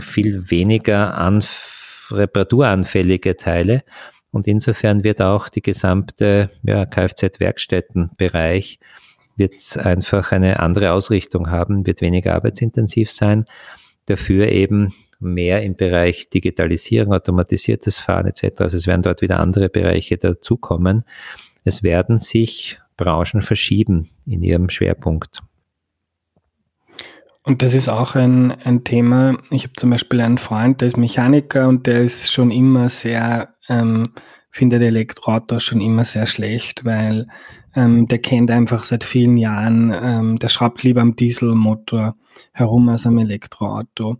viel 0.00 0.50
weniger 0.50 1.18
anf 1.18 2.10
reparaturanfällige 2.10 3.36
Teile 3.36 3.82
und 4.30 4.46
insofern 4.46 5.04
wird 5.04 5.22
auch 5.22 5.48
die 5.48 5.62
gesamte 5.62 6.50
ja, 6.62 6.84
Kfz-Werkstättenbereich 6.86 8.78
wird 9.36 9.54
einfach 9.78 10.32
eine 10.32 10.60
andere 10.60 10.92
Ausrichtung 10.92 11.50
haben, 11.50 11.86
wird 11.86 12.00
weniger 12.00 12.34
arbeitsintensiv 12.34 13.10
sein, 13.10 13.46
dafür 14.06 14.48
eben 14.48 14.92
mehr 15.20 15.62
im 15.62 15.74
Bereich 15.74 16.28
Digitalisierung, 16.28 17.12
automatisiertes 17.12 17.98
Fahren 17.98 18.26
etc. 18.26 18.60
Also 18.60 18.76
es 18.76 18.86
werden 18.86 19.02
dort 19.02 19.20
wieder 19.22 19.40
andere 19.40 19.68
Bereiche 19.68 20.16
dazukommen. 20.16 21.04
Es 21.64 21.82
werden 21.82 22.18
sich 22.18 22.80
Branchen 22.96 23.42
verschieben 23.42 24.08
in 24.26 24.42
ihrem 24.42 24.68
Schwerpunkt. 24.68 25.40
Und 27.44 27.62
das 27.62 27.72
ist 27.72 27.88
auch 27.88 28.14
ein, 28.14 28.52
ein 28.64 28.84
Thema. 28.84 29.38
Ich 29.50 29.64
habe 29.64 29.72
zum 29.74 29.90
Beispiel 29.90 30.20
einen 30.20 30.38
Freund, 30.38 30.80
der 30.80 30.88
ist 30.88 30.96
Mechaniker 30.96 31.68
und 31.68 31.86
der 31.86 32.02
ist 32.02 32.30
schon 32.30 32.50
immer 32.50 32.88
sehr 32.88 33.54
ähm, 33.68 34.10
findet 34.50 34.82
Elektroautos 34.82 35.62
schon 35.62 35.80
immer 35.80 36.04
sehr 36.04 36.26
schlecht, 36.26 36.84
weil 36.84 37.26
ähm, 37.76 38.08
der 38.08 38.18
kennt 38.18 38.50
einfach 38.50 38.82
seit 38.82 39.04
vielen 39.04 39.36
Jahren, 39.36 39.94
ähm, 39.94 40.38
der 40.38 40.48
schraubt 40.48 40.82
lieber 40.82 41.00
am 41.00 41.16
Dieselmotor 41.16 42.16
herum 42.52 42.88
als 42.88 43.06
am 43.06 43.18
Elektroauto. 43.18 44.16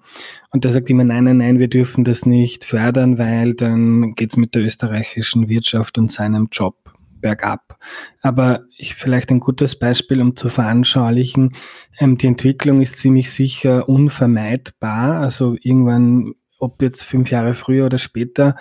Und 0.51 0.65
der 0.65 0.73
sagt 0.73 0.91
immer, 0.91 1.05
nein, 1.05 1.25
nein, 1.25 1.39
nein, 1.39 1.59
wir 1.59 1.69
dürfen 1.69 2.05
das 2.05 2.27
nicht 2.27 2.65
fördern, 2.65 3.19
weil 3.19 3.55
dann 3.55 4.15
geht's 4.15 4.37
mit 4.37 4.55
der 4.55 4.63
österreichischen 4.63 5.49
Wirtschaft 5.49 5.99
und 5.99 6.13
seinem 6.13 6.49
Job 6.53 6.77
bergab. 7.21 7.79
Aber 8.23 8.63
ich, 8.77 8.95
vielleicht 8.95 9.31
ein 9.31 9.41
gutes 9.41 9.79
Beispiel, 9.79 10.21
um 10.21 10.37
zu 10.37 10.49
veranschaulichen, 10.49 11.55
ähm, 11.99 12.19
die 12.19 12.27
Entwicklung 12.27 12.81
ist 12.81 12.99
ziemlich 12.99 13.33
sicher 13.33 13.89
unvermeidbar. 13.89 15.21
Also 15.21 15.57
irgendwann, 15.61 16.35
ob 16.59 16.83
jetzt 16.83 17.03
fünf 17.03 17.31
Jahre 17.31 17.55
früher 17.55 17.87
oder 17.87 17.99
später, 17.99 18.57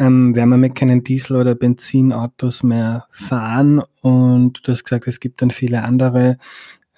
ähm, 0.00 0.34
werden 0.34 0.48
wir 0.48 0.56
mit 0.56 0.74
keinen 0.74 1.04
Diesel- 1.04 1.36
oder 1.36 1.54
Benzinautos 1.54 2.62
mehr 2.62 3.06
fahren. 3.10 3.82
Und 4.00 4.66
du 4.66 4.72
hast 4.72 4.84
gesagt, 4.84 5.06
es 5.06 5.20
gibt 5.20 5.42
dann 5.42 5.50
viele 5.50 5.84
andere 5.84 6.38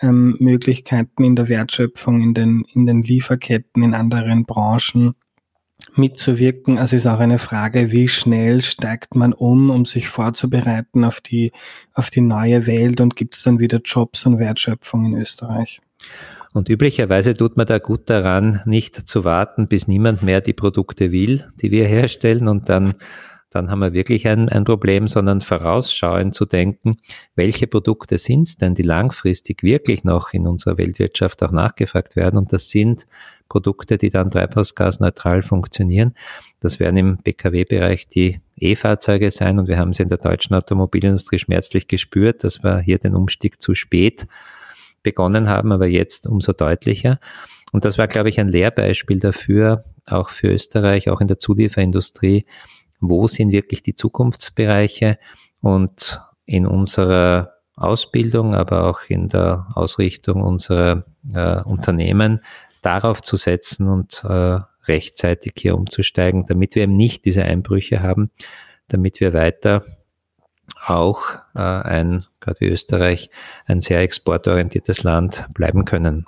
ähm, 0.01 0.37
Möglichkeiten 0.39 1.25
in 1.25 1.35
der 1.35 1.49
Wertschöpfung, 1.49 2.23
in 2.23 2.33
den, 2.33 2.65
in 2.73 2.87
den 2.87 3.03
Lieferketten, 3.03 3.83
in 3.83 3.95
anderen 3.95 4.45
Branchen, 4.45 5.15
mitzuwirken. 5.97 6.79
Also 6.79 6.95
ist 6.95 7.09
auch 7.09 7.19
eine 7.19 7.41
Frage, 7.41 7.91
wie 7.91 8.07
schnell 8.07 8.63
steigt 8.63 9.17
man 9.17 9.33
um, 9.33 9.71
um 9.71 9.85
sich 9.85 10.09
vorzubereiten 10.09 11.05
auf 11.05 11.21
die, 11.21 11.51
auf 11.95 12.09
die 12.09 12.21
neue 12.21 12.69
Welt 12.69 13.01
und 13.01 13.17
gibt 13.17 13.35
es 13.35 13.43
dann 13.43 13.59
wieder 13.59 13.81
Jobs 13.85 14.25
und 14.27 14.39
Wertschöpfung 14.39 15.05
in 15.05 15.17
Österreich? 15.17 15.81
Und 16.53 16.69
üblicherweise 16.69 17.35
tut 17.35 17.57
man 17.57 17.67
da 17.67 17.79
gut 17.79 18.11
daran, 18.11 18.61
nicht 18.67 19.09
zu 19.09 19.25
warten, 19.25 19.69
bis 19.69 19.89
niemand 19.89 20.23
mehr 20.23 20.41
die 20.41 20.53
Produkte 20.53 21.11
will, 21.11 21.47
die 21.61 21.71
wir 21.71 21.87
herstellen 21.87 22.49
und 22.49 22.69
dann 22.69 22.95
dann 23.53 23.71
haben 23.71 23.81
wir 23.81 23.93
wirklich 23.93 24.27
ein, 24.29 24.49
ein 24.49 24.65
Problem, 24.65 25.09
sondern 25.09 25.43
vorausschauend 25.43 26.35
zu 26.35 26.47
denken, 26.47 26.97
welche 27.35 27.67
Produkte 27.67 28.17
sind 28.17 28.45
es 28.45 28.57
denn, 28.57 28.75
die 28.75 28.83
langfristig 28.83 29.63
wirklich 29.63 30.05
noch 30.05 30.33
in 30.33 30.47
unserer 30.47 30.79
Weltwirtschaft 30.79 31.43
auch 31.43 31.53
nachgefragt 31.53 32.17
werden. 32.17 32.39
Und 32.39 32.53
das 32.53 32.71
sind 32.71 33.07
Produkte, 33.51 33.99
die 33.99 34.09
dann 34.09 34.31
treibhausgasneutral 34.31 35.43
funktionieren. 35.43 36.15
Das 36.61 36.81
werden 36.81 36.97
im 36.97 37.19
PKW-Bereich 37.19 38.09
die 38.09 38.41
E-Fahrzeuge 38.57 39.31
sein 39.31 39.59
und 39.59 39.69
wir 39.69 39.79
haben 39.79 39.91
es 39.91 40.01
in 40.01 40.09
der 40.09 40.19
deutschen 40.19 40.55
Automobilindustrie 40.55 41.39
schmerzlich 41.39 41.89
gespürt, 41.89 42.45
dass 42.45 42.65
wir 42.65 42.79
hier 42.79 42.99
den 42.99 43.15
Umstieg 43.15 43.61
zu 43.61 43.75
spät 43.75 44.27
begonnen 45.03 45.49
haben, 45.49 45.73
aber 45.73 45.87
jetzt 45.87 46.27
umso 46.27 46.53
deutlicher. 46.53 47.19
Und 47.73 47.85
das 47.85 47.99
war, 47.99 48.07
glaube 48.07 48.29
ich, 48.29 48.39
ein 48.39 48.49
Lehrbeispiel 48.49 49.19
dafür, 49.19 49.85
auch 50.07 50.29
für 50.29 50.49
Österreich, 50.49 51.09
auch 51.09 51.21
in 51.21 51.29
der 51.29 51.39
Zulieferindustrie, 51.39 52.47
wo 53.01 53.27
sind 53.27 53.53
wirklich 53.53 53.83
die 53.83 53.95
Zukunftsbereiche 53.95 55.19
und 55.61 56.21
in 56.45 56.67
unserer 56.67 57.55
Ausbildung, 57.75 58.55
aber 58.55 58.85
auch 58.85 59.01
in 59.09 59.29
der 59.29 59.67
Ausrichtung 59.75 60.43
unserer 60.43 61.05
äh, 61.35 61.63
Unternehmen 61.63 62.41
darauf 62.83 63.23
zu 63.23 63.37
setzen 63.37 63.89
und 63.89 64.23
äh, 64.25 64.59
rechtzeitig 64.85 65.55
hier 65.57 65.77
umzusteigen, 65.77 66.45
damit 66.47 66.75
wir 66.75 66.83
eben 66.83 66.95
nicht 66.95 67.25
diese 67.25 67.45
Einbrüche 67.45 68.03
haben, 68.03 68.31
damit 68.89 69.21
wir 69.21 69.33
weiter 69.33 69.85
auch 70.87 71.23
äh, 71.55 71.61
ein, 71.61 72.25
gerade 72.41 72.61
wie 72.61 72.69
Österreich, 72.69 73.31
ein 73.67 73.81
sehr 73.81 74.01
exportorientiertes 74.01 75.03
Land 75.03 75.47
bleiben 75.55 75.85
können. 75.85 76.27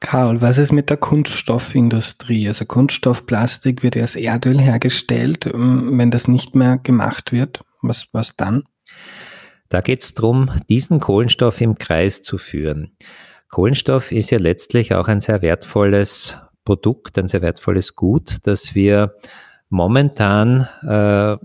Karl, 0.00 0.40
was 0.40 0.56
ist 0.56 0.72
mit 0.72 0.88
der 0.88 0.96
Kunststoffindustrie? 0.96 2.48
Also 2.48 2.64
Kunststoffplastik 2.64 3.82
wird 3.82 3.98
aus 3.98 4.16
Erdöl 4.16 4.58
hergestellt. 4.58 5.46
Ähm, 5.46 5.98
wenn 5.98 6.10
das 6.10 6.26
nicht 6.26 6.54
mehr 6.54 6.78
gemacht 6.78 7.32
wird, 7.32 7.62
was, 7.82 8.06
was 8.12 8.36
dann? 8.36 8.64
Da 9.68 9.82
geht 9.82 10.02
es 10.02 10.14
darum, 10.14 10.50
diesen 10.68 11.00
Kohlenstoff 11.00 11.60
im 11.60 11.76
Kreis 11.76 12.22
zu 12.22 12.38
führen. 12.38 12.96
Kohlenstoff 13.50 14.10
ist 14.10 14.30
ja 14.30 14.38
letztlich 14.38 14.94
auch 14.94 15.06
ein 15.06 15.20
sehr 15.20 15.42
wertvolles 15.42 16.38
Produkt, 16.64 17.18
ein 17.18 17.28
sehr 17.28 17.42
wertvolles 17.42 17.94
Gut, 17.94 18.38
das 18.44 18.74
wir 18.74 19.14
momentan 19.68 20.68
äh, 20.82 21.36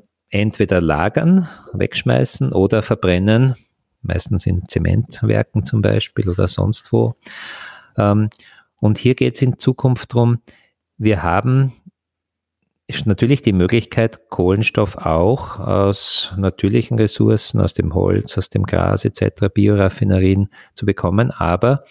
entweder 0.41 0.81
lagern, 0.81 1.47
wegschmeißen 1.73 2.51
oder 2.51 2.81
verbrennen, 2.81 3.55
meistens 4.01 4.45
in 4.45 4.67
Zementwerken 4.67 5.63
zum 5.63 5.81
Beispiel 5.81 6.29
oder 6.29 6.47
sonst 6.47 6.91
wo. 6.91 7.15
Ähm, 7.97 8.29
und 8.77 8.97
hier 8.97 9.15
geht 9.15 9.35
es 9.35 9.41
in 9.41 9.57
Zukunft 9.57 10.13
darum, 10.13 10.39
wir 10.97 11.23
haben 11.23 11.73
natürlich 13.05 13.41
die 13.41 13.53
Möglichkeit, 13.53 14.29
Kohlenstoff 14.29 14.97
auch 14.97 15.59
aus 15.59 16.33
natürlichen 16.37 16.99
Ressourcen, 16.99 17.59
aus 17.59 17.73
dem 17.73 17.95
Holz, 17.95 18.37
aus 18.37 18.49
dem 18.49 18.63
Gras 18.63 19.05
etc., 19.05 19.47
Bioraffinerien 19.53 20.49
zu 20.75 20.85
bekommen, 20.85 21.31
aber 21.31 21.85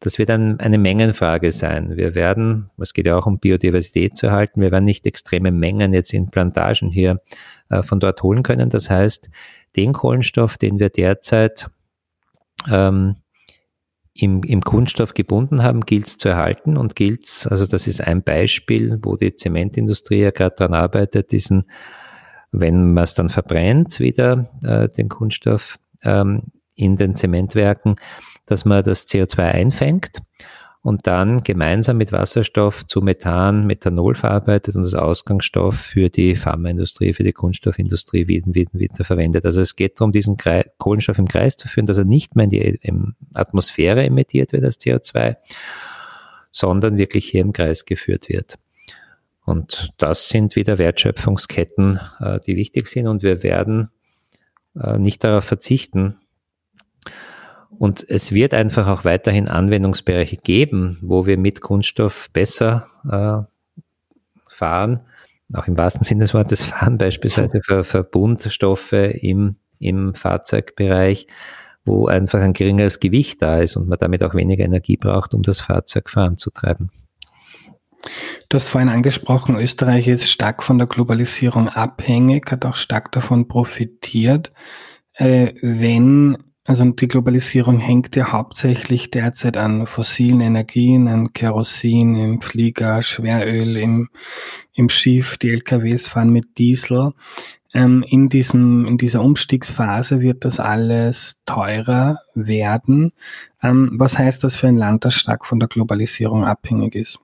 das 0.00 0.18
wird 0.18 0.28
dann 0.28 0.60
eine 0.60 0.76
Mengenfrage 0.76 1.50
sein. 1.52 1.96
Wir 1.96 2.14
werden, 2.14 2.70
es 2.78 2.92
geht 2.92 3.06
ja 3.06 3.16
auch 3.16 3.26
um 3.26 3.38
Biodiversität 3.38 4.16
zu 4.16 4.26
erhalten, 4.26 4.60
wir 4.60 4.70
werden 4.70 4.84
nicht 4.84 5.06
extreme 5.06 5.50
Mengen 5.50 5.94
jetzt 5.94 6.12
in 6.12 6.26
Plantagen 6.26 6.90
hier 6.90 7.20
äh, 7.68 7.82
von 7.82 8.00
dort 8.00 8.22
holen 8.22 8.42
können. 8.42 8.70
Das 8.70 8.90
heißt, 8.90 9.30
den 9.76 9.92
Kohlenstoff, 9.92 10.58
den 10.58 10.78
wir 10.78 10.90
derzeit 10.90 11.68
ähm, 12.70 13.16
im, 14.14 14.42
im 14.44 14.60
Kunststoff 14.60 15.14
gebunden 15.14 15.62
haben, 15.62 15.80
gilt 15.80 16.06
es 16.06 16.18
zu 16.18 16.28
erhalten 16.28 16.76
und 16.76 16.94
gilt 16.94 17.24
es, 17.24 17.46
also 17.46 17.66
das 17.66 17.86
ist 17.86 18.00
ein 18.00 18.22
Beispiel, 18.22 18.98
wo 19.02 19.16
die 19.16 19.34
Zementindustrie 19.34 20.20
ja 20.20 20.30
gerade 20.30 20.54
daran 20.56 20.74
arbeitet, 20.74 21.32
diesen, 21.32 21.68
wenn 22.52 22.92
man 22.92 23.04
es 23.04 23.14
dann 23.14 23.28
verbrennt, 23.28 23.98
wieder 23.98 24.50
äh, 24.62 24.88
den 24.88 25.08
Kunststoff 25.08 25.78
ähm, 26.04 26.44
in 26.76 26.96
den 26.96 27.16
Zementwerken, 27.16 27.96
dass 28.46 28.64
man 28.64 28.84
das 28.84 29.08
CO2 29.08 29.38
einfängt 29.38 30.22
und 30.84 31.06
dann 31.06 31.40
gemeinsam 31.40 31.96
mit 31.96 32.12
Wasserstoff 32.12 32.86
zu 32.86 33.00
Methan, 33.00 33.66
Methanol 33.66 34.14
verarbeitet 34.14 34.76
und 34.76 34.82
das 34.82 34.92
Ausgangsstoff 34.92 35.76
für 35.76 36.10
die 36.10 36.36
Pharmaindustrie, 36.36 37.14
für 37.14 37.22
die 37.22 37.32
Kunststoffindustrie 37.32 38.28
wieder, 38.28 38.54
wieder, 38.54 38.70
wieder 38.74 39.02
verwendet. 39.02 39.46
Also 39.46 39.62
es 39.62 39.76
geht 39.76 39.98
darum, 39.98 40.12
diesen 40.12 40.36
Kreis, 40.36 40.66
Kohlenstoff 40.76 41.16
im 41.16 41.26
Kreis 41.26 41.56
zu 41.56 41.68
führen, 41.68 41.86
dass 41.86 41.96
er 41.96 42.04
nicht 42.04 42.36
mehr 42.36 42.44
in 42.44 42.50
die 42.50 42.78
Atmosphäre 43.32 44.04
emittiert 44.04 44.52
wird, 44.52 44.62
das 44.62 44.78
CO2, 44.78 45.38
sondern 46.50 46.98
wirklich 46.98 47.30
hier 47.30 47.40
im 47.40 47.54
Kreis 47.54 47.86
geführt 47.86 48.28
wird. 48.28 48.58
Und 49.46 49.88
das 49.96 50.28
sind 50.28 50.54
wieder 50.54 50.76
Wertschöpfungsketten, 50.76 51.98
äh, 52.20 52.40
die 52.40 52.56
wichtig 52.56 52.88
sind 52.88 53.08
und 53.08 53.22
wir 53.22 53.42
werden 53.42 53.88
äh, 54.78 54.98
nicht 54.98 55.24
darauf 55.24 55.44
verzichten, 55.44 56.18
und 57.78 58.04
es 58.08 58.32
wird 58.32 58.54
einfach 58.54 58.88
auch 58.88 59.04
weiterhin 59.04 59.48
Anwendungsbereiche 59.48 60.36
geben, 60.36 60.98
wo 61.02 61.26
wir 61.26 61.38
mit 61.38 61.60
Kunststoff 61.60 62.30
besser 62.32 62.88
äh, 63.10 63.42
fahren, 64.46 65.00
auch 65.52 65.66
im 65.66 65.76
wahrsten 65.76 66.04
Sinne 66.04 66.24
des 66.24 66.34
Wortes 66.34 66.62
fahren, 66.62 66.98
beispielsweise 66.98 67.60
für 67.62 67.84
Verbundstoffe 67.84 68.92
im, 68.92 69.56
im 69.78 70.14
Fahrzeugbereich, 70.14 71.26
wo 71.84 72.06
einfach 72.06 72.40
ein 72.40 72.54
geringeres 72.54 73.00
Gewicht 73.00 73.42
da 73.42 73.58
ist 73.58 73.76
und 73.76 73.88
man 73.88 73.98
damit 73.98 74.22
auch 74.22 74.34
weniger 74.34 74.64
Energie 74.64 74.96
braucht, 74.96 75.34
um 75.34 75.42
das 75.42 75.60
Fahrzeug 75.60 76.08
fahren 76.08 76.38
zu 76.38 76.50
treiben. 76.50 76.90
Du 78.48 78.56
hast 78.56 78.68
vorhin 78.68 78.90
angesprochen, 78.90 79.56
Österreich 79.56 80.08
ist 80.08 80.30
stark 80.30 80.62
von 80.62 80.78
der 80.78 80.86
Globalisierung 80.86 81.68
abhängig, 81.68 82.50
hat 82.50 82.66
auch 82.66 82.76
stark 82.76 83.12
davon 83.12 83.48
profitiert. 83.48 84.52
Äh, 85.14 85.54
wenn 85.62 86.36
also 86.64 86.84
die 86.84 87.08
Globalisierung 87.08 87.78
hängt 87.78 88.16
ja 88.16 88.32
hauptsächlich 88.32 89.10
derzeit 89.10 89.58
an 89.58 89.86
fossilen 89.86 90.40
Energien, 90.40 91.08
an 91.08 91.32
Kerosin 91.34 92.16
im 92.16 92.40
Flieger, 92.40 93.02
Schweröl 93.02 93.76
im, 93.76 94.08
im 94.72 94.88
Schiff, 94.88 95.36
die 95.36 95.50
LKWs 95.50 96.08
fahren 96.08 96.30
mit 96.30 96.56
Diesel. 96.56 97.12
Ähm, 97.74 98.02
in, 98.06 98.30
diesem, 98.30 98.86
in 98.86 98.96
dieser 98.96 99.20
Umstiegsphase 99.20 100.22
wird 100.22 100.46
das 100.46 100.58
alles 100.58 101.42
teurer 101.44 102.20
werden. 102.34 103.12
Ähm, 103.62 103.90
was 103.94 104.18
heißt 104.18 104.42
das 104.42 104.56
für 104.56 104.68
ein 104.68 104.78
Land, 104.78 105.04
das 105.04 105.14
stark 105.14 105.44
von 105.44 105.58
der 105.60 105.68
Globalisierung 105.68 106.44
abhängig 106.44 106.94
ist? 106.94 107.18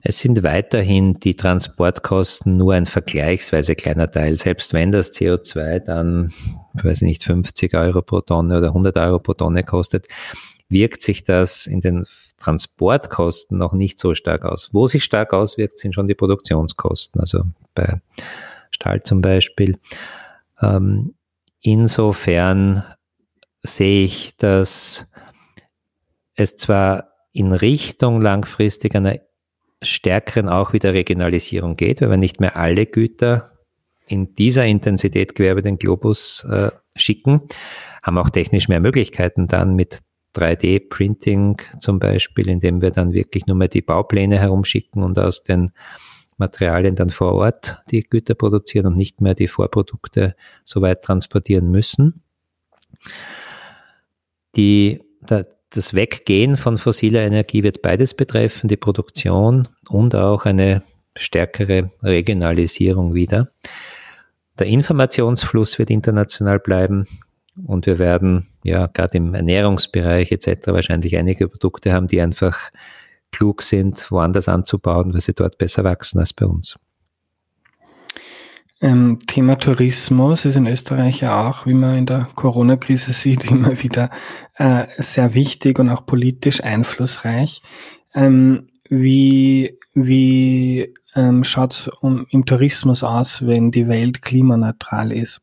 Es 0.00 0.20
sind 0.20 0.44
weiterhin 0.44 1.18
die 1.18 1.34
Transportkosten 1.34 2.56
nur 2.56 2.74
ein 2.74 2.86
vergleichsweise 2.86 3.74
kleiner 3.74 4.10
Teil. 4.10 4.38
Selbst 4.38 4.72
wenn 4.72 4.92
das 4.92 5.12
CO2 5.12 5.80
dann, 5.80 6.32
weiß 6.74 7.02
ich 7.02 7.08
nicht, 7.08 7.24
50 7.24 7.74
Euro 7.74 8.02
pro 8.02 8.20
Tonne 8.20 8.58
oder 8.58 8.68
100 8.68 8.96
Euro 8.96 9.18
pro 9.18 9.34
Tonne 9.34 9.64
kostet, 9.64 10.06
wirkt 10.68 11.02
sich 11.02 11.24
das 11.24 11.66
in 11.66 11.80
den 11.80 12.06
Transportkosten 12.36 13.58
noch 13.58 13.72
nicht 13.72 13.98
so 13.98 14.14
stark 14.14 14.44
aus. 14.44 14.68
Wo 14.72 14.86
sich 14.86 15.02
stark 15.02 15.34
auswirkt, 15.34 15.78
sind 15.78 15.94
schon 15.94 16.06
die 16.06 16.14
Produktionskosten, 16.14 17.20
also 17.20 17.42
bei 17.74 18.00
Stahl 18.70 19.02
zum 19.02 19.20
Beispiel. 19.20 19.78
Ähm, 20.60 21.14
insofern 21.60 22.84
sehe 23.62 24.04
ich, 24.04 24.36
dass 24.36 25.10
es 26.36 26.54
zwar 26.54 27.08
in 27.32 27.52
Richtung 27.52 28.22
langfristig 28.22 28.94
einer 28.94 29.18
stärkeren 29.82 30.48
auch 30.48 30.72
wieder 30.72 30.92
Regionalisierung 30.92 31.76
geht, 31.76 32.00
weil 32.00 32.10
wir 32.10 32.16
nicht 32.16 32.40
mehr 32.40 32.56
alle 32.56 32.86
Güter 32.86 33.52
in 34.06 34.34
dieser 34.34 34.64
Intensität 34.64 35.34
quer 35.34 35.52
über 35.52 35.62
den 35.62 35.78
Globus 35.78 36.44
äh, 36.44 36.70
schicken, 36.96 37.42
haben 38.02 38.18
auch 38.18 38.30
technisch 38.30 38.68
mehr 38.68 38.80
Möglichkeiten 38.80 39.46
dann 39.46 39.74
mit 39.74 40.00
3D-Printing 40.34 41.60
zum 41.78 41.98
Beispiel, 41.98 42.48
indem 42.48 42.80
wir 42.80 42.90
dann 42.90 43.12
wirklich 43.12 43.46
nur 43.46 43.56
mehr 43.56 43.68
die 43.68 43.82
Baupläne 43.82 44.38
herumschicken 44.38 45.02
und 45.02 45.18
aus 45.18 45.42
den 45.42 45.72
Materialien 46.36 46.94
dann 46.94 47.10
vor 47.10 47.34
Ort 47.34 47.78
die 47.90 48.00
Güter 48.00 48.34
produzieren 48.34 48.86
und 48.86 48.96
nicht 48.96 49.20
mehr 49.20 49.34
die 49.34 49.48
Vorprodukte 49.48 50.36
so 50.64 50.80
weit 50.80 51.02
transportieren 51.02 51.70
müssen. 51.70 52.22
Die, 54.56 55.02
der, 55.28 55.48
das 55.70 55.94
Weggehen 55.94 56.56
von 56.56 56.78
fossiler 56.78 57.22
Energie 57.22 57.62
wird 57.62 57.82
beides 57.82 58.14
betreffen, 58.14 58.68
die 58.68 58.76
Produktion 58.76 59.68
und 59.88 60.14
auch 60.14 60.44
eine 60.44 60.82
stärkere 61.16 61.90
Regionalisierung 62.02 63.14
wieder. 63.14 63.50
Der 64.58 64.66
Informationsfluss 64.66 65.78
wird 65.78 65.90
international 65.90 66.58
bleiben 66.58 67.06
und 67.66 67.86
wir 67.86 67.98
werden 67.98 68.48
ja 68.62 68.86
gerade 68.86 69.18
im 69.18 69.34
Ernährungsbereich 69.34 70.32
etc. 70.32 70.68
wahrscheinlich 70.68 71.16
einige 71.16 71.48
Produkte 71.48 71.92
haben, 71.92 72.06
die 72.06 72.20
einfach 72.20 72.70
klug 73.30 73.62
sind, 73.62 74.10
woanders 74.10 74.48
anzubauen, 74.48 75.12
weil 75.12 75.20
sie 75.20 75.34
dort 75.34 75.58
besser 75.58 75.84
wachsen 75.84 76.18
als 76.18 76.32
bei 76.32 76.46
uns. 76.46 76.78
Ähm, 78.80 79.18
Thema 79.26 79.58
Tourismus 79.58 80.44
ist 80.44 80.54
in 80.54 80.66
Österreich 80.66 81.20
ja 81.20 81.48
auch, 81.48 81.66
wie 81.66 81.74
man 81.74 81.98
in 81.98 82.06
der 82.06 82.28
Corona-Krise 82.36 83.12
sieht, 83.12 83.44
immer 83.50 83.82
wieder 83.82 84.10
äh, 84.54 84.86
sehr 84.98 85.34
wichtig 85.34 85.78
und 85.78 85.90
auch 85.90 86.06
politisch 86.06 86.62
einflussreich. 86.62 87.62
Ähm, 88.14 88.68
wie 88.88 89.78
wie 89.94 90.94
ähm, 91.14 91.42
schaut 91.42 91.72
es 91.72 91.88
um, 91.88 92.26
im 92.30 92.44
Tourismus 92.44 93.02
aus, 93.02 93.44
wenn 93.46 93.72
die 93.72 93.88
Welt 93.88 94.22
klimaneutral 94.22 95.12
ist? 95.12 95.40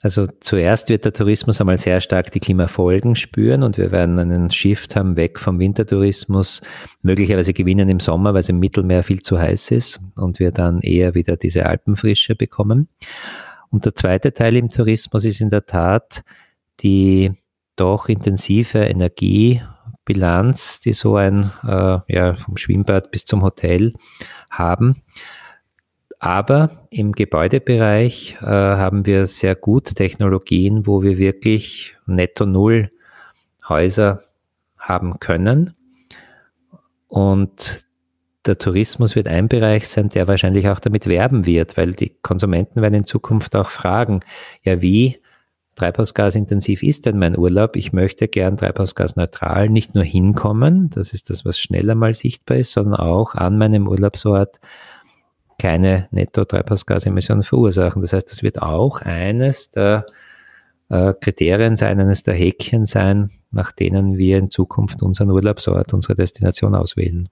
Also 0.00 0.28
zuerst 0.40 0.90
wird 0.90 1.04
der 1.04 1.12
Tourismus 1.12 1.60
einmal 1.60 1.78
sehr 1.78 2.00
stark 2.00 2.30
die 2.30 2.38
Klimafolgen 2.38 3.16
spüren 3.16 3.64
und 3.64 3.78
wir 3.78 3.90
werden 3.90 4.18
einen 4.20 4.48
Shift 4.48 4.94
haben 4.94 5.16
weg 5.16 5.40
vom 5.40 5.58
Wintertourismus, 5.58 6.62
möglicherweise 7.02 7.52
gewinnen 7.52 7.88
im 7.88 7.98
Sommer, 7.98 8.32
weil 8.32 8.40
es 8.40 8.48
im 8.48 8.60
Mittelmeer 8.60 9.02
viel 9.02 9.22
zu 9.22 9.40
heiß 9.40 9.72
ist 9.72 9.98
und 10.14 10.38
wir 10.38 10.52
dann 10.52 10.82
eher 10.82 11.14
wieder 11.14 11.36
diese 11.36 11.66
Alpenfrische 11.66 12.36
bekommen. 12.36 12.88
Und 13.70 13.86
der 13.86 13.96
zweite 13.96 14.32
Teil 14.32 14.56
im 14.56 14.68
Tourismus 14.68 15.24
ist 15.24 15.40
in 15.40 15.50
der 15.50 15.66
Tat 15.66 16.22
die 16.80 17.32
doch 17.74 18.08
intensive 18.08 18.78
Energiebilanz, 18.78 20.78
die 20.78 20.92
so 20.92 21.16
ein, 21.16 21.50
äh, 21.64 21.98
ja, 22.06 22.36
vom 22.36 22.56
Schwimmbad 22.56 23.10
bis 23.10 23.24
zum 23.24 23.42
Hotel 23.42 23.92
haben 24.48 25.02
aber 26.18 26.86
im 26.90 27.12
Gebäudebereich 27.12 28.36
äh, 28.40 28.46
haben 28.46 29.06
wir 29.06 29.26
sehr 29.26 29.54
gut 29.54 29.94
Technologien, 29.94 30.86
wo 30.86 31.02
wir 31.02 31.18
wirklich 31.18 31.96
netto 32.06 32.44
null 32.44 32.90
Häuser 33.68 34.24
haben 34.76 35.20
können. 35.20 35.74
Und 37.06 37.84
der 38.46 38.58
Tourismus 38.58 39.14
wird 39.14 39.28
ein 39.28 39.48
Bereich 39.48 39.88
sein, 39.88 40.08
der 40.08 40.26
wahrscheinlich 40.26 40.68
auch 40.68 40.80
damit 40.80 41.06
werben 41.06 41.46
wird, 41.46 41.76
weil 41.76 41.92
die 41.92 42.12
Konsumenten 42.22 42.82
werden 42.82 42.94
in 42.94 43.04
Zukunft 43.04 43.54
auch 43.54 43.68
fragen, 43.68 44.20
ja, 44.62 44.80
wie 44.80 45.18
treibhausgasintensiv 45.76 46.82
ist 46.82 47.06
denn 47.06 47.18
mein 47.18 47.38
Urlaub? 47.38 47.76
Ich 47.76 47.92
möchte 47.92 48.26
gern 48.26 48.56
treibhausgasneutral 48.56 49.68
nicht 49.68 49.94
nur 49.94 50.04
hinkommen, 50.04 50.90
das 50.90 51.12
ist 51.12 51.30
das, 51.30 51.44
was 51.44 51.60
schneller 51.60 51.94
mal 51.94 52.14
sichtbar 52.14 52.56
ist, 52.56 52.72
sondern 52.72 52.96
auch 52.98 53.34
an 53.34 53.58
meinem 53.58 53.86
Urlaubsort 53.86 54.58
keine 55.58 56.08
Netto-Treibhausgasemissionen 56.12 57.42
verursachen. 57.42 58.00
Das 58.02 58.12
heißt, 58.12 58.30
das 58.30 58.42
wird 58.42 58.62
auch 58.62 59.02
eines 59.02 59.70
der 59.70 60.06
äh, 60.88 61.14
Kriterien 61.20 61.76
sein, 61.76 62.00
eines 62.00 62.22
der 62.22 62.34
Häkchen 62.34 62.86
sein, 62.86 63.30
nach 63.50 63.72
denen 63.72 64.18
wir 64.18 64.38
in 64.38 64.50
Zukunft 64.50 65.02
unseren 65.02 65.30
Urlaubsort, 65.30 65.92
unsere 65.92 66.14
Destination 66.14 66.74
auswählen. 66.74 67.28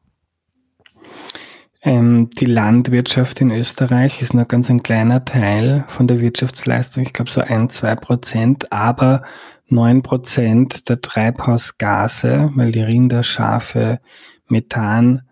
Ähm, 1.82 2.30
die 2.30 2.46
Landwirtschaft 2.46 3.40
in 3.40 3.52
Österreich 3.52 4.20
ist 4.20 4.34
nur 4.34 4.46
ganz 4.46 4.70
ein 4.70 4.82
kleiner 4.82 5.24
Teil 5.24 5.84
von 5.88 6.08
der 6.08 6.20
Wirtschaftsleistung, 6.20 7.04
ich 7.04 7.12
glaube 7.12 7.30
so 7.30 7.40
ein, 7.40 7.70
zwei 7.70 7.94
Prozent, 7.94 8.72
aber 8.72 9.22
neun 9.68 10.02
Prozent 10.02 10.88
der 10.88 11.00
Treibhausgase, 11.00 12.50
weil 12.54 12.72
die 12.72 12.82
Rinder, 12.82 13.22
Schafe 13.22 14.00
Methan 14.48 15.22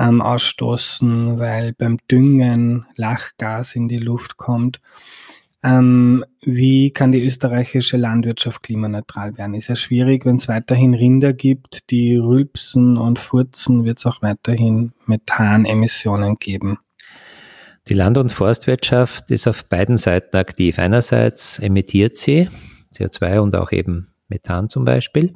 ähm, 0.00 0.22
ausstoßen, 0.22 1.38
weil 1.38 1.74
beim 1.74 1.98
Düngen 2.10 2.86
Lachgas 2.96 3.76
in 3.76 3.86
die 3.86 3.98
Luft 3.98 4.38
kommt. 4.38 4.80
Ähm, 5.62 6.24
wie 6.40 6.90
kann 6.90 7.12
die 7.12 7.22
österreichische 7.22 7.98
Landwirtschaft 7.98 8.62
klimaneutral 8.62 9.36
werden? 9.36 9.54
Ist 9.54 9.68
ja 9.68 9.76
schwierig, 9.76 10.24
wenn 10.24 10.36
es 10.36 10.48
weiterhin 10.48 10.94
Rinder 10.94 11.34
gibt, 11.34 11.90
die 11.90 12.16
rülpsen 12.16 12.96
und 12.96 13.18
furzen, 13.18 13.84
wird 13.84 13.98
es 13.98 14.06
auch 14.06 14.22
weiterhin 14.22 14.92
Methanemissionen 15.04 16.36
geben. 16.36 16.78
Die 17.88 17.94
Land- 17.94 18.16
und 18.16 18.32
Forstwirtschaft 18.32 19.30
ist 19.30 19.46
auf 19.46 19.66
beiden 19.66 19.98
Seiten 19.98 20.36
aktiv. 20.36 20.78
Einerseits 20.78 21.58
emittiert 21.58 22.16
sie 22.16 22.48
CO2 22.94 23.40
und 23.40 23.54
auch 23.54 23.72
eben 23.72 24.08
Methan 24.28 24.70
zum 24.70 24.86
Beispiel. 24.86 25.34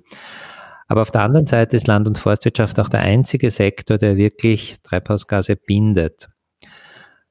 Aber 0.87 1.03
auf 1.03 1.11
der 1.11 1.23
anderen 1.23 1.47
Seite 1.47 1.77
ist 1.77 1.87
Land- 1.87 2.07
und 2.07 2.18
Forstwirtschaft 2.18 2.79
auch 2.79 2.88
der 2.88 3.01
einzige 3.01 3.51
Sektor, 3.51 3.99
der 3.99 4.16
wirklich 4.16 4.77
Treibhausgase 4.83 5.57
bindet. 5.57 6.29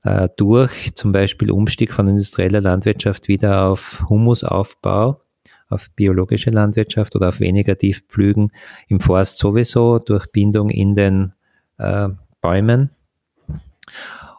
Äh, 0.03 0.29
durch 0.35 0.93
zum 0.95 1.11
Beispiel 1.11 1.51
Umstieg 1.51 1.93
von 1.93 2.07
industrieller 2.07 2.61
Landwirtschaft 2.61 3.27
wieder 3.27 3.67
auf 3.67 4.03
Humusaufbau, 4.09 5.21
auf 5.69 5.89
biologische 5.95 6.49
Landwirtschaft 6.49 7.15
oder 7.15 7.29
auf 7.29 7.39
weniger 7.39 7.77
Tiefpflügen 7.77 8.51
im 8.87 8.99
Forst 8.99 9.37
sowieso, 9.37 9.99
durch 9.99 10.27
Bindung 10.27 10.69
in 10.69 10.95
den 10.95 11.33
äh, 11.77 12.09
Bäumen. 12.41 12.89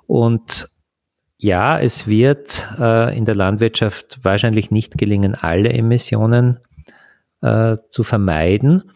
Und 0.07 0.69
ja, 1.39 1.79
es 1.79 2.07
wird 2.07 2.67
äh, 2.79 3.17
in 3.17 3.25
der 3.25 3.35
Landwirtschaft 3.35 4.21
wahrscheinlich 4.23 4.71
nicht 4.71 4.99
gelingen, 4.99 5.35
alle 5.35 5.73
Emissionen 5.73 6.59
äh, 7.43 7.77
zu 7.89 8.05
vermeiden. 8.05 8.91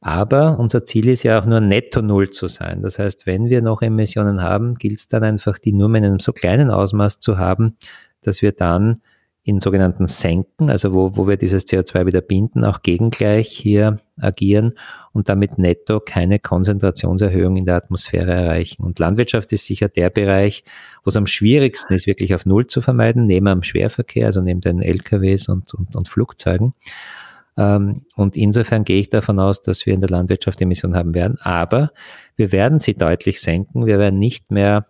Aber 0.00 0.58
unser 0.58 0.84
Ziel 0.84 1.08
ist 1.08 1.24
ja 1.24 1.40
auch 1.40 1.46
nur 1.46 1.60
netto 1.60 2.02
null 2.02 2.30
zu 2.30 2.46
sein. 2.46 2.82
Das 2.82 2.98
heißt, 2.98 3.26
wenn 3.26 3.46
wir 3.46 3.62
noch 3.62 3.82
Emissionen 3.82 4.42
haben, 4.42 4.76
gilt 4.76 4.98
es 4.98 5.08
dann 5.08 5.24
einfach, 5.24 5.58
die 5.58 5.72
nur 5.72 5.88
in 5.88 6.04
einem 6.04 6.20
so 6.20 6.32
kleinen 6.32 6.70
Ausmaß 6.70 7.18
zu 7.18 7.38
haben, 7.38 7.76
dass 8.22 8.40
wir 8.42 8.52
dann 8.52 9.00
in 9.48 9.60
sogenannten 9.60 10.08
Senken, 10.08 10.68
also 10.68 10.92
wo, 10.92 11.16
wo 11.16 11.26
wir 11.26 11.38
dieses 11.38 11.66
CO2 11.66 12.04
wieder 12.04 12.20
binden, 12.20 12.66
auch 12.66 12.82
gegengleich 12.82 13.48
hier 13.48 13.98
agieren 14.20 14.74
und 15.12 15.30
damit 15.30 15.56
netto 15.56 16.00
keine 16.00 16.38
Konzentrationserhöhung 16.38 17.56
in 17.56 17.64
der 17.64 17.76
Atmosphäre 17.76 18.30
erreichen. 18.30 18.84
Und 18.84 18.98
Landwirtschaft 18.98 19.50
ist 19.54 19.64
sicher 19.64 19.88
der 19.88 20.10
Bereich, 20.10 20.64
wo 21.02 21.08
es 21.08 21.16
am 21.16 21.26
schwierigsten 21.26 21.94
ist, 21.94 22.06
wirklich 22.06 22.34
auf 22.34 22.44
Null 22.44 22.66
zu 22.66 22.82
vermeiden, 22.82 23.24
neben 23.24 23.46
dem 23.46 23.62
Schwerverkehr, 23.62 24.26
also 24.26 24.42
neben 24.42 24.60
den 24.60 24.82
LKWs 24.82 25.48
und, 25.48 25.72
und, 25.72 25.96
und 25.96 26.10
Flugzeugen. 26.10 26.74
Ähm, 27.58 28.06
und 28.14 28.36
insofern 28.36 28.84
gehe 28.84 29.00
ich 29.00 29.10
davon 29.10 29.40
aus, 29.40 29.60
dass 29.60 29.84
wir 29.84 29.92
in 29.92 30.00
der 30.00 30.10
Landwirtschaft 30.10 30.60
Emissionen 30.62 30.96
haben 30.96 31.12
werden. 31.14 31.38
Aber 31.40 31.90
wir 32.36 32.52
werden 32.52 32.78
sie 32.78 32.94
deutlich 32.94 33.40
senken. 33.40 33.84
Wir 33.84 33.98
werden 33.98 34.18
nicht 34.18 34.52
mehr 34.52 34.86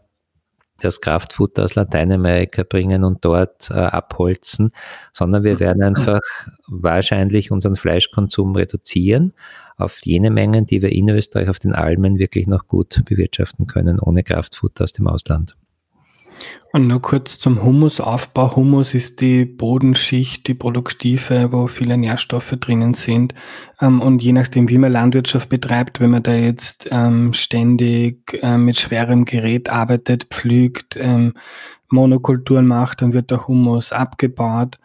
das 0.81 1.01
Kraftfutter 1.01 1.65
aus 1.65 1.75
Lateinamerika 1.75 2.63
bringen 2.63 3.03
und 3.03 3.25
dort 3.25 3.71
äh, 3.71 3.75
abholzen, 3.75 4.71
sondern 5.13 5.43
wir 5.43 5.59
werden 5.59 5.83
einfach 5.83 6.21
wahrscheinlich 6.69 7.51
unseren 7.51 7.75
Fleischkonsum 7.75 8.55
reduzieren 8.55 9.33
auf 9.77 10.01
jene 10.05 10.31
Mengen, 10.31 10.67
die 10.67 10.83
wir 10.83 10.93
in 10.93 11.09
Österreich 11.09 11.49
auf 11.49 11.59
den 11.59 11.75
Almen 11.75 12.19
wirklich 12.19 12.47
noch 12.47 12.69
gut 12.69 13.03
bewirtschaften 13.07 13.67
können, 13.67 13.99
ohne 13.99 14.23
Kraftfutter 14.23 14.85
aus 14.85 14.93
dem 14.93 15.09
Ausland. 15.09 15.57
Und 16.73 16.87
nur 16.87 17.01
kurz 17.01 17.39
zum 17.39 17.63
Humusaufbau. 17.63 18.55
Humus 18.55 18.93
ist 18.93 19.21
die 19.21 19.47
Bodenschicht, 19.47 20.47
die 20.47 20.55
produktive, 20.55 21.51
wo 21.51 21.67
viele 21.67 21.97
Nährstoffe 21.97 22.55
drinnen 22.61 22.95
sind. 22.95 23.35
Ähm, 23.81 24.03
und 24.03 24.23
je 24.23 24.33
nachdem, 24.33 24.69
wie 24.69 24.79
man 24.79 24.93
Landwirtschaft 24.93 25.49
betreibt, 25.49 26.01
wenn 26.01 26.11
man 26.11 26.23
da 26.23 26.35
jetzt 26.35 26.87
ähm, 26.91 27.33
ständig 27.33 28.39
ähm, 28.43 28.67
mit 28.67 28.79
schwerem 28.79 29.25
Gerät 29.25 29.71
arbeitet, 29.71 30.25
pflügt, 30.31 30.99
Monokulturen 31.91 32.67
macht, 32.67 33.01
dann 33.01 33.15
wird 33.15 33.31
der 33.31 33.49
Humus 33.49 33.93
abgebaut. 33.93 34.79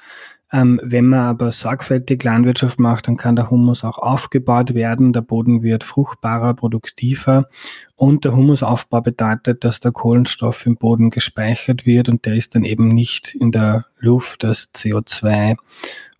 Ähm, 0.53 0.79
wenn 0.83 1.07
man 1.07 1.21
aber 1.21 1.51
sorgfältig 1.51 2.23
Landwirtschaft 2.23 2.79
macht, 2.79 3.07
dann 3.07 3.17
kann 3.17 3.35
der 3.35 3.49
Humus 3.49 3.83
auch 3.83 3.97
aufgebaut 3.97 4.75
werden. 4.75 5.11
Der 5.11 5.21
Boden 5.21 5.63
wird 5.63 5.83
fruchtbarer, 5.83 6.53
produktiver. 6.53 7.49
Und 7.95 8.23
der 8.23 8.35
Humusaufbau 8.35 9.01
bedeutet, 9.01 9.63
dass 9.63 9.79
der 9.79 9.91
Kohlenstoff 9.91 10.67
im 10.67 10.77
Boden 10.77 11.09
gespeichert 11.09 11.87
wird 11.87 12.07
und 12.07 12.25
der 12.25 12.35
ist 12.35 12.53
dann 12.53 12.65
eben 12.65 12.87
nicht 12.87 13.33
in 13.33 13.51
der 13.51 13.87
Luft, 13.97 14.43
das 14.43 14.71
CO2 14.75 15.57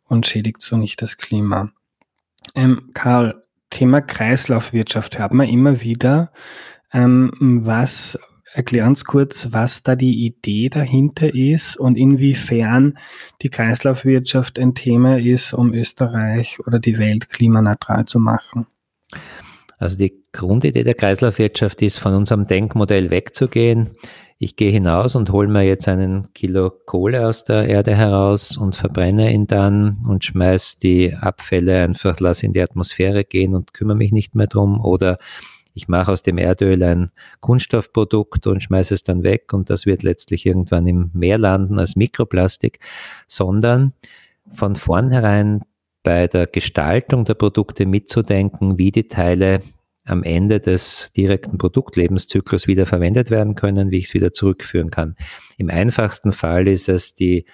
und 0.07 0.25
schädigt 0.25 0.63
so 0.63 0.77
nicht 0.77 1.03
das 1.03 1.17
Klima. 1.17 1.69
Ähm, 2.55 2.89
Karl, 2.95 3.43
Thema 3.69 4.01
Kreislaufwirtschaft 4.01 5.19
hört 5.19 5.33
man 5.33 5.47
immer 5.47 5.81
wieder. 5.81 6.31
Ähm, 6.91 7.31
was 7.39 8.17
Erklär 8.55 8.85
uns 8.85 9.03
kurz, 9.03 9.47
was 9.51 9.81
da 9.81 9.95
die 9.95 10.25
Idee 10.25 10.69
dahinter 10.69 11.33
ist 11.33 11.75
und 11.75 11.97
inwiefern 11.97 12.99
die 13.41 13.49
Kreislaufwirtschaft 13.49 14.59
ein 14.59 14.75
Thema 14.75 15.17
ist, 15.17 15.53
um 15.53 15.73
Österreich 15.73 16.59
oder 16.59 16.77
die 16.77 16.99
Welt 16.99 17.29
klimaneutral 17.29 18.05
zu 18.05 18.19
machen. 18.19 18.67
Also 19.79 19.97
die 19.97 20.21
Grundidee 20.31 20.83
der 20.83 20.93
Kreislaufwirtschaft 20.93 21.81
ist, 21.81 21.97
von 21.97 22.13
unserem 22.13 22.45
Denkmodell 22.45 23.09
wegzugehen. 23.09 23.97
Ich 24.37 24.55
gehe 24.55 24.71
hinaus 24.71 25.15
und 25.15 25.31
hole 25.31 25.47
mir 25.47 25.63
jetzt 25.63 25.87
einen 25.87 26.31
Kilo 26.33 26.69
Kohle 26.69 27.27
aus 27.27 27.45
der 27.45 27.67
Erde 27.67 27.95
heraus 27.95 28.55
und 28.55 28.75
verbrenne 28.75 29.33
ihn 29.33 29.47
dann 29.47 30.05
und 30.07 30.25
schmeiß 30.25 30.77
die 30.77 31.15
Abfälle 31.15 31.83
einfach, 31.83 32.19
lass 32.19 32.43
in 32.43 32.53
die 32.53 32.61
Atmosphäre 32.61 33.23
gehen 33.23 33.55
und 33.55 33.73
kümmere 33.73 33.97
mich 33.97 34.11
nicht 34.11 34.35
mehr 34.35 34.47
drum. 34.47 34.79
Oder 34.79 35.17
ich 35.73 35.87
mache 35.87 36.11
aus 36.11 36.21
dem 36.21 36.37
Erdöl 36.37 36.81
ein 36.83 37.11
Kunststoffprodukt 37.39 38.47
und 38.47 38.61
schmeiße 38.61 38.93
es 38.93 39.03
dann 39.03 39.23
weg 39.23 39.53
und 39.53 39.69
das 39.69 39.85
wird 39.85 40.03
letztlich 40.03 40.45
irgendwann 40.45 40.87
im 40.87 41.11
Meer 41.13 41.37
landen 41.37 41.79
als 41.79 41.95
Mikroplastik, 41.95 42.79
sondern 43.27 43.93
von 44.51 44.75
vornherein 44.75 45.61
bei 46.03 46.27
der 46.27 46.47
Gestaltung 46.47 47.25
der 47.25 47.33
Produkte 47.33 47.85
mitzudenken, 47.85 48.77
wie 48.77 48.91
die 48.91 49.07
Teile 49.07 49.61
am 50.05 50.23
Ende 50.23 50.59
des 50.59 51.11
direkten 51.15 51.57
Produktlebenszyklus 51.57 52.67
wieder 52.67 52.85
verwendet 52.85 53.31
werden 53.31 53.55
können, 53.55 53.89
wie 53.89 53.99
ich 53.99 54.05
es 54.05 54.13
wieder 54.13 54.33
zurückführen 54.33 54.91
kann. 54.91 55.15
Im 55.57 55.69
einfachsten 55.69 56.33
Fall 56.33 56.67
ist 56.67 56.89
es 56.89 57.15
die 57.15 57.45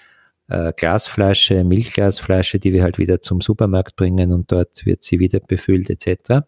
äh, 0.49 0.73
Glasflasche, 0.75 1.63
Milchglasflasche, 1.63 2.59
die 2.59 2.73
wir 2.73 2.83
halt 2.83 2.97
wieder 2.97 3.21
zum 3.21 3.41
Supermarkt 3.41 3.95
bringen 3.95 4.31
und 4.33 4.51
dort 4.51 4.85
wird 4.85 5.03
sie 5.03 5.19
wieder 5.19 5.39
befüllt 5.39 5.89
etc. 5.89 6.45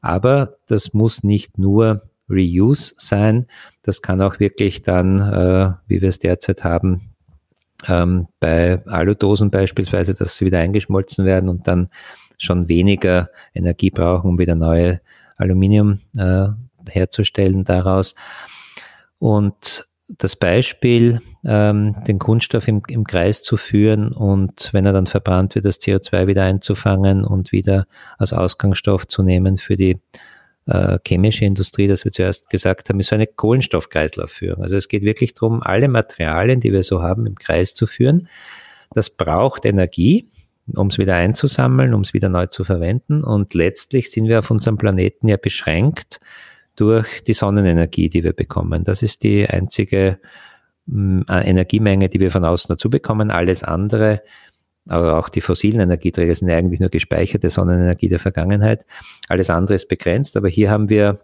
Aber 0.00 0.56
das 0.66 0.92
muss 0.92 1.24
nicht 1.24 1.58
nur 1.58 2.02
Reuse 2.30 2.94
sein, 2.98 3.46
das 3.82 4.02
kann 4.02 4.20
auch 4.20 4.38
wirklich 4.38 4.82
dann, 4.82 5.18
äh, 5.18 5.72
wie 5.86 6.02
wir 6.02 6.10
es 6.10 6.18
derzeit 6.18 6.62
haben, 6.62 7.14
ähm, 7.86 8.28
bei 8.40 8.84
Aludosen 8.86 9.50
beispielsweise, 9.50 10.14
dass 10.14 10.36
sie 10.36 10.44
wieder 10.44 10.58
eingeschmolzen 10.58 11.24
werden 11.24 11.48
und 11.48 11.66
dann 11.68 11.88
schon 12.36 12.68
weniger 12.68 13.30
Energie 13.54 13.90
brauchen, 13.90 14.28
um 14.28 14.38
wieder 14.38 14.54
neue 14.54 15.00
Aluminium 15.36 16.00
äh, 16.16 16.48
herzustellen 16.88 17.64
daraus. 17.64 18.14
Und 19.18 19.87
das 20.16 20.36
Beispiel, 20.36 21.20
ähm, 21.44 21.94
den 22.06 22.18
Kunststoff 22.18 22.66
im, 22.66 22.82
im 22.88 23.04
Kreis 23.04 23.42
zu 23.42 23.56
führen 23.56 24.12
und 24.12 24.70
wenn 24.72 24.86
er 24.86 24.92
dann 24.92 25.06
verbrannt 25.06 25.54
wird, 25.54 25.64
das 25.64 25.80
CO2 25.80 26.26
wieder 26.26 26.44
einzufangen 26.44 27.24
und 27.24 27.52
wieder 27.52 27.86
als 28.16 28.32
Ausgangsstoff 28.32 29.06
zu 29.06 29.22
nehmen 29.22 29.58
für 29.58 29.76
die 29.76 29.98
äh, 30.66 30.98
chemische 31.06 31.44
Industrie, 31.44 31.88
das 31.88 32.04
wir 32.04 32.12
zuerst 32.12 32.50
gesagt 32.50 32.88
haben, 32.88 33.00
ist 33.00 33.08
so 33.08 33.14
eine 33.14 33.26
Kohlenstoffkreislaufführung. 33.26 34.62
Also 34.62 34.76
es 34.76 34.88
geht 34.88 35.02
wirklich 35.02 35.34
darum, 35.34 35.62
alle 35.62 35.88
Materialien, 35.88 36.60
die 36.60 36.72
wir 36.72 36.82
so 36.82 37.02
haben, 37.02 37.26
im 37.26 37.36
Kreis 37.36 37.74
zu 37.74 37.86
führen. 37.86 38.28
Das 38.92 39.10
braucht 39.10 39.64
Energie, 39.64 40.28
um 40.74 40.88
es 40.88 40.98
wieder 40.98 41.14
einzusammeln, 41.14 41.94
um 41.94 42.02
es 42.02 42.14
wieder 42.14 42.28
neu 42.28 42.46
zu 42.46 42.64
verwenden. 42.64 43.24
Und 43.24 43.54
letztlich 43.54 44.10
sind 44.10 44.28
wir 44.28 44.38
auf 44.38 44.50
unserem 44.50 44.76
Planeten 44.76 45.28
ja 45.28 45.36
beschränkt 45.36 46.20
durch 46.78 47.22
die 47.24 47.32
Sonnenenergie, 47.32 48.08
die 48.08 48.24
wir 48.24 48.32
bekommen. 48.32 48.84
Das 48.84 49.02
ist 49.02 49.24
die 49.24 49.48
einzige 49.48 50.18
mm, 50.86 51.22
Energiemenge, 51.28 52.08
die 52.08 52.20
wir 52.20 52.30
von 52.30 52.44
außen 52.44 52.72
dazu 52.72 52.88
bekommen. 52.88 53.30
Alles 53.30 53.62
andere 53.62 54.22
aber 54.88 55.18
auch 55.18 55.28
die 55.28 55.42
fossilen 55.42 55.80
Energieträger 55.80 56.34
sind 56.34 56.50
eigentlich 56.50 56.80
nur 56.80 56.88
gespeicherte 56.88 57.50
Sonnenenergie 57.50 58.08
der 58.08 58.18
Vergangenheit. 58.18 58.86
Alles 59.28 59.50
andere 59.50 59.74
ist 59.74 59.88
begrenzt, 59.88 60.36
aber 60.36 60.48
hier 60.48 60.70
haben 60.70 60.88
wir 60.88 61.20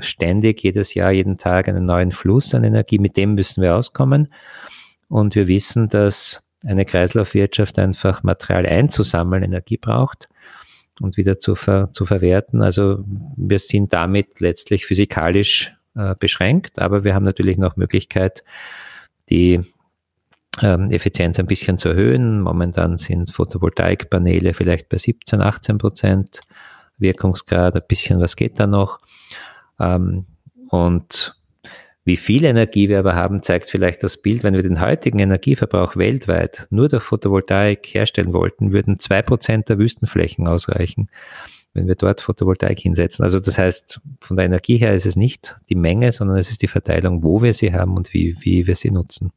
ständig 0.00 0.62
jedes 0.62 0.94
Jahr, 0.94 1.10
jeden 1.10 1.38
Tag 1.38 1.68
einen 1.68 1.86
neuen 1.86 2.12
Fluss 2.12 2.54
an 2.54 2.62
Energie, 2.62 2.98
mit 2.98 3.16
dem 3.16 3.34
müssen 3.34 3.62
wir 3.62 3.74
auskommen. 3.74 4.28
Und 5.08 5.34
wir 5.34 5.46
wissen, 5.48 5.88
dass 5.88 6.46
eine 6.66 6.84
Kreislaufwirtschaft 6.84 7.78
einfach 7.78 8.22
Material 8.22 8.66
einzusammeln 8.66 9.42
Energie 9.42 9.76
braucht 9.76 10.28
und 11.00 11.16
wieder 11.16 11.38
zu, 11.38 11.54
ver, 11.54 11.90
zu 11.92 12.04
verwerten. 12.06 12.62
Also 12.62 13.04
wir 13.36 13.58
sind 13.58 13.92
damit 13.92 14.40
letztlich 14.40 14.86
physikalisch 14.86 15.74
äh, 15.94 16.14
beschränkt, 16.18 16.78
aber 16.78 17.04
wir 17.04 17.14
haben 17.14 17.24
natürlich 17.24 17.58
noch 17.58 17.76
Möglichkeit, 17.76 18.44
die 19.30 19.60
ähm, 20.62 20.88
Effizienz 20.90 21.38
ein 21.38 21.46
bisschen 21.46 21.78
zu 21.78 21.90
erhöhen. 21.90 22.40
Momentan 22.40 22.96
sind 22.96 23.30
Photovoltaikpaneele 23.30 24.54
vielleicht 24.54 24.88
bei 24.88 24.98
17, 24.98 25.40
18 25.40 25.78
Prozent 25.78 26.40
Wirkungsgrad, 26.98 27.74
ein 27.74 27.82
bisschen 27.88 28.20
was 28.20 28.36
geht 28.36 28.60
da 28.60 28.66
noch. 28.66 29.00
Ähm, 29.80 30.26
und 30.68 31.36
wie 32.04 32.16
viel 32.16 32.44
Energie 32.44 32.88
wir 32.90 32.98
aber 32.98 33.14
haben, 33.14 33.42
zeigt 33.42 33.70
vielleicht 33.70 34.02
das 34.02 34.20
Bild. 34.20 34.42
Wenn 34.42 34.54
wir 34.54 34.62
den 34.62 34.80
heutigen 34.80 35.18
Energieverbrauch 35.20 35.96
weltweit 35.96 36.66
nur 36.70 36.88
durch 36.88 37.02
Photovoltaik 37.02 37.86
herstellen 37.86 38.34
wollten, 38.34 38.72
würden 38.72 39.00
zwei 39.00 39.22
Prozent 39.22 39.70
der 39.70 39.78
Wüstenflächen 39.78 40.46
ausreichen, 40.46 41.08
wenn 41.72 41.86
wir 41.86 41.94
dort 41.94 42.20
Photovoltaik 42.20 42.78
hinsetzen. 42.78 43.24
Also 43.24 43.40
das 43.40 43.56
heißt, 43.56 44.00
von 44.20 44.36
der 44.36 44.44
Energie 44.44 44.76
her 44.76 44.94
ist 44.94 45.06
es 45.06 45.16
nicht 45.16 45.56
die 45.70 45.76
Menge, 45.76 46.12
sondern 46.12 46.36
es 46.36 46.50
ist 46.50 46.60
die 46.60 46.68
Verteilung, 46.68 47.22
wo 47.22 47.40
wir 47.40 47.54
sie 47.54 47.72
haben 47.72 47.96
und 47.96 48.12
wie, 48.12 48.36
wie 48.40 48.66
wir 48.66 48.76
sie 48.76 48.90
nutzen. 48.90 49.32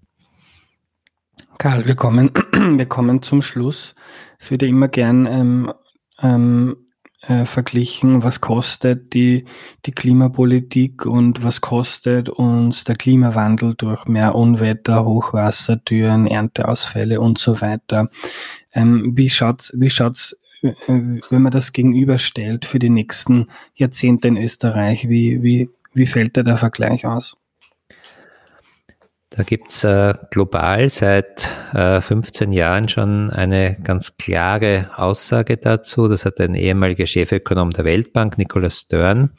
Karl, 1.58 1.86
wir 1.86 1.96
kommen, 1.96 2.32
wir 2.52 2.86
kommen 2.86 3.22
zum 3.24 3.42
Schluss. 3.42 3.96
Es 4.40 4.52
wird 4.52 4.62
immer 4.64 4.90
gern 4.90 5.26
ähm, 5.26 5.74
ähm, 6.22 6.87
äh, 7.28 7.46
verglichen, 7.46 8.24
was 8.24 8.42
kostet 8.42 9.13
die, 9.13 9.46
die 9.86 9.92
Klimapolitik 9.92 11.06
und 11.06 11.44
was 11.44 11.62
kostet 11.62 12.30
uns 12.30 12.84
der 12.86 12.96
Klimawandel 12.96 13.76
durch 13.76 14.06
mehr 14.06 14.36
Unwetter, 14.36 15.06
Hochwasser, 15.06 15.84
Türen, 15.84 16.28
Ernteausfälle 16.28 17.20
und 17.20 17.38
so 17.38 17.60
weiter. 17.62 18.10
Ähm, 18.74 19.12
wie 19.16 19.30
schaut's, 19.30 19.74
wie 19.76 19.90
schaut's, 19.90 20.40
äh, 20.62 20.74
wenn 20.88 21.42
man 21.42 21.52
das 21.52 21.74
gegenüberstellt 21.74 22.66
für 22.66 22.80
die 22.80 22.90
nächsten 22.90 23.48
Jahrzehnte 23.76 24.30
in 24.30 24.38
Österreich? 24.38 25.10
Wie, 25.10 25.44
wie, 25.44 25.70
wie 25.94 26.08
fällt 26.08 26.38
da 26.38 26.44
der 26.44 26.58
Vergleich 26.58 27.06
aus? 27.06 27.36
Da 29.30 29.44
gibt's 29.44 29.84
äh, 29.84 30.13
global 30.32 30.88
seit 30.88 31.50
äh, 31.74 32.00
15 32.00 32.54
Jahren 32.54 32.88
schon 32.88 33.30
eine 33.30 33.78
ganz 33.84 34.18
klare 34.18 34.90
Aussage 34.96 35.58
dazu. 35.58 36.08
Das 36.08 36.24
hat 36.24 36.40
ein 36.40 36.56
ehemaliger 36.56 37.06
Chefökonom 37.06 37.72
der 37.72 37.84
Weltbank, 37.84 38.38
Nicholas 38.38 38.80
Stern, 38.80 39.32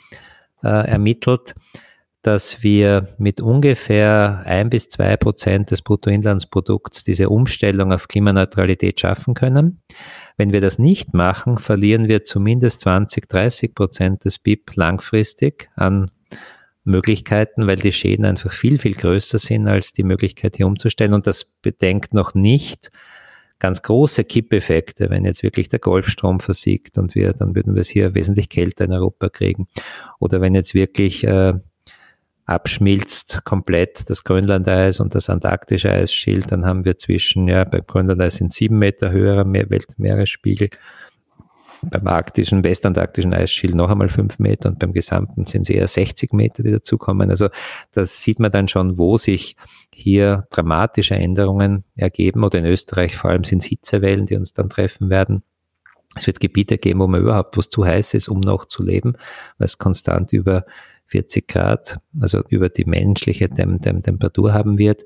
äh, 0.63 0.69
ermittelt, 0.69 1.55
dass 2.21 2.63
wir 2.63 3.09
mit 3.17 3.41
ungefähr 3.41 4.43
ein 4.45 4.69
bis 4.69 4.91
zwei 4.91 5.17
Prozent 5.17 5.71
des 5.71 5.81
Bruttoinlandsprodukts 5.81 7.03
diese 7.03 7.31
Umstellung 7.31 7.91
auf 7.91 8.09
Klimaneutralität 8.09 9.01
schaffen 9.01 9.33
können. 9.33 9.81
Wenn 10.37 10.53
wir 10.53 10.61
das 10.61 10.79
nicht 10.79 11.15
machen, 11.15 11.57
verlieren 11.57 12.09
wir 12.09 12.25
zumindest 12.25 12.83
20, 12.83 13.27
30 13.29 13.75
Prozent 13.75 14.25
des 14.27 14.39
BIP 14.39 14.77
langfristig 14.77 15.71
an 15.77 16.11
Möglichkeiten, 16.89 17.67
weil 17.67 17.77
die 17.77 17.93
Schäden 17.93 18.25
einfach 18.25 18.53
viel, 18.53 18.79
viel 18.79 18.95
größer 18.95 19.39
sind 19.39 19.69
als 19.69 19.93
die 19.93 20.03
Möglichkeit 20.03 20.57
hier 20.57 20.67
umzustellen. 20.67 21.15
Und 21.15 21.27
das 21.27 21.45
bedenkt 21.45 22.15
noch 22.15 22.35
nicht 22.35 22.91
ganz 23.59 23.83
große 23.83 24.25
Kippeffekte, 24.25 25.11
wenn 25.11 25.25
jetzt 25.25 25.43
wirklich 25.43 25.69
der 25.69 25.79
Golfstrom 25.79 26.41
versiegt 26.41 26.99
und 26.99 27.15
wir, 27.15 27.33
dann 27.33 27.55
würden 27.55 27.75
wir 27.75 27.81
es 27.81 27.89
hier 27.89 28.15
wesentlich 28.15 28.49
kälter 28.49 28.85
in 28.85 28.93
Europa 28.93 29.29
kriegen. 29.29 29.69
Oder 30.19 30.41
wenn 30.41 30.55
jetzt 30.55 30.75
wirklich 30.75 31.25
äh, 31.25 31.55
abschmilzt 32.47 33.45
komplett 33.45 34.09
das 34.09 34.25
Grönlandeis 34.25 35.01
und 35.01 35.15
das 35.15 35.29
antarktische 35.29 35.91
Eisschild, 35.91 36.51
dann 36.51 36.65
haben 36.65 36.85
wir 36.85 36.97
zwischen, 36.97 37.49
ja, 37.49 37.65
beim 37.65 37.85
Grönlandeis 37.87 38.37
sind 38.37 38.53
sieben 38.53 38.79
Meter 38.79 39.11
höherer 39.11 39.45
Weltmeeresspiegel 39.53 40.71
beim 41.83 42.07
arktischen, 42.07 42.65
westantarktischen 42.65 43.33
Eisschild 43.33 43.75
noch 43.75 43.91
einmal 43.91 44.09
fünf 44.09 44.39
Meter 44.39 44.69
und 44.69 44.79
beim 44.79 44.93
gesamten 44.93 45.45
sind 45.45 45.63
es 45.63 45.71
eher 45.71 45.87
60 45.87 46.33
Meter, 46.33 46.63
die 46.63 46.73
dazukommen. 46.73 47.31
Also 47.31 47.49
das 47.93 48.23
sieht 48.23 48.41
man 48.41 48.51
dann 48.51 48.69
schon, 48.69 48.99
wo 48.99 49.19
sich 49.19 49.57
hier 49.93 50.47
dramatische 50.51 51.15
Änderungen 51.15 51.85
ergeben 51.95 52.45
oder 52.45 52.59
in 52.59 52.65
Österreich 52.67 53.17
vor 53.17 53.31
allem 53.31 53.45
sind 53.45 53.63
es 53.63 53.69
Hitzewellen, 53.69 54.27
die 54.27 54.37
uns 54.37 54.53
dann 54.53 54.69
treffen 54.69 55.11
werden. 55.11 55.43
Es 56.17 56.27
wird 56.27 56.41
Gebiete 56.41 56.79
geben, 56.79 57.01
wo 57.01 57.07
man 57.07 57.21
überhaupt, 57.21 57.57
wo 57.57 57.61
es 57.61 57.69
zu 57.69 57.85
heiß 57.85 58.15
ist, 58.15 58.29
um 58.29 58.41
noch 58.41 58.65
zu 58.65 58.83
leben, 58.83 59.15
weil 59.59 59.67
es 59.67 59.79
konstant 59.79 60.33
über 60.33 60.65
40 61.07 61.49
Grad, 61.49 61.99
also 62.21 62.43
über 62.49 62.69
die 62.69 62.85
menschliche 62.85 63.49
Tem 63.49 63.79
Tem 63.79 64.03
Temperatur 64.03 64.53
haben 64.53 64.79
wird. 64.79 65.05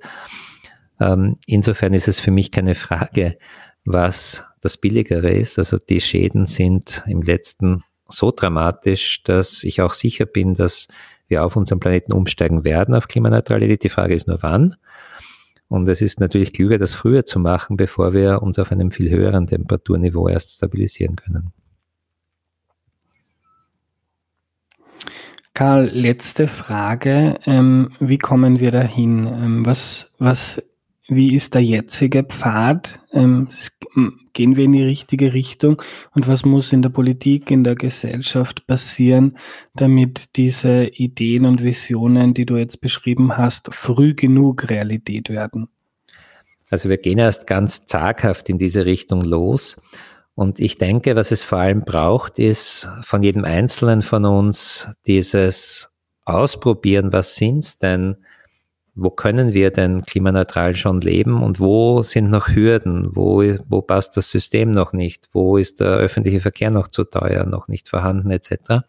Ähm, 1.00 1.36
insofern 1.46 1.94
ist 1.94 2.08
es 2.08 2.20
für 2.20 2.30
mich 2.30 2.50
keine 2.50 2.74
Frage, 2.74 3.36
was 3.84 4.44
das 4.60 4.76
Billigere 4.76 5.30
ist. 5.30 5.58
Also 5.58 5.78
die 5.78 6.00
Schäden 6.00 6.46
sind 6.46 7.02
im 7.06 7.22
letzten 7.22 7.84
so 8.08 8.30
dramatisch, 8.30 9.22
dass 9.22 9.64
ich 9.64 9.80
auch 9.80 9.94
sicher 9.94 10.26
bin, 10.26 10.54
dass 10.54 10.88
wir 11.28 11.44
auf 11.44 11.56
unserem 11.56 11.80
Planeten 11.80 12.12
umsteigen 12.12 12.64
werden 12.64 12.94
auf 12.94 13.08
Klimaneutralität. 13.08 13.82
Die 13.84 13.88
Frage 13.88 14.14
ist 14.14 14.28
nur 14.28 14.42
wann. 14.42 14.76
Und 15.68 15.88
es 15.88 16.02
ist 16.02 16.20
natürlich 16.20 16.52
klüger, 16.52 16.78
das 16.78 16.92
früher 16.92 17.24
zu 17.24 17.38
machen, 17.38 17.78
bevor 17.78 18.12
wir 18.12 18.42
uns 18.42 18.58
auf 18.58 18.70
einem 18.70 18.90
viel 18.90 19.10
höheren 19.10 19.46
Temperaturniveau 19.46 20.28
erst 20.28 20.56
stabilisieren 20.56 21.16
können. 21.16 21.52
Karl, 25.54 25.86
letzte 25.86 26.48
Frage. 26.48 27.38
Ähm, 27.46 27.92
wie 28.00 28.18
kommen 28.18 28.60
wir 28.60 28.70
dahin? 28.70 29.26
Ähm, 29.26 29.66
was, 29.66 30.10
was 30.18 30.62
wie 31.14 31.34
ist 31.34 31.54
der 31.54 31.62
jetzige 31.62 32.24
Pfad? 32.24 33.00
Ähm, 33.12 33.48
gehen 34.32 34.56
wir 34.56 34.64
in 34.64 34.72
die 34.72 34.82
richtige 34.82 35.32
Richtung? 35.32 35.82
Und 36.14 36.28
was 36.28 36.44
muss 36.44 36.72
in 36.72 36.82
der 36.82 36.90
Politik, 36.90 37.50
in 37.50 37.64
der 37.64 37.74
Gesellschaft 37.74 38.66
passieren, 38.66 39.38
damit 39.74 40.36
diese 40.36 40.86
Ideen 40.86 41.46
und 41.46 41.62
Visionen, 41.62 42.34
die 42.34 42.46
du 42.46 42.56
jetzt 42.56 42.80
beschrieben 42.80 43.36
hast, 43.36 43.74
früh 43.74 44.14
genug 44.14 44.70
Realität 44.70 45.28
werden? 45.28 45.68
Also 46.70 46.88
wir 46.88 46.98
gehen 46.98 47.18
erst 47.18 47.46
ganz 47.46 47.86
zaghaft 47.86 48.48
in 48.48 48.58
diese 48.58 48.86
Richtung 48.86 49.22
los. 49.22 49.80
Und 50.34 50.58
ich 50.58 50.78
denke, 50.78 51.14
was 51.16 51.30
es 51.30 51.44
vor 51.44 51.58
allem 51.58 51.82
braucht, 51.82 52.38
ist 52.38 52.88
von 53.02 53.22
jedem 53.22 53.44
Einzelnen 53.44 54.00
von 54.00 54.24
uns 54.24 54.88
dieses 55.06 55.90
Ausprobieren, 56.24 57.12
was 57.12 57.36
sind's 57.36 57.78
denn 57.78 58.16
wo 58.94 59.10
können 59.10 59.54
wir 59.54 59.70
denn 59.70 60.02
klimaneutral 60.02 60.74
schon 60.74 61.00
leben 61.00 61.42
und 61.42 61.60
wo 61.60 62.02
sind 62.02 62.28
noch 62.30 62.48
Hürden, 62.48 63.14
wo, 63.14 63.42
wo 63.68 63.80
passt 63.80 64.16
das 64.16 64.30
System 64.30 64.70
noch 64.70 64.92
nicht, 64.92 65.28
wo 65.32 65.56
ist 65.56 65.80
der 65.80 65.92
öffentliche 65.92 66.40
Verkehr 66.40 66.70
noch 66.70 66.88
zu 66.88 67.04
teuer, 67.04 67.46
noch 67.46 67.68
nicht 67.68 67.88
vorhanden 67.88 68.30
etc. 68.30 68.84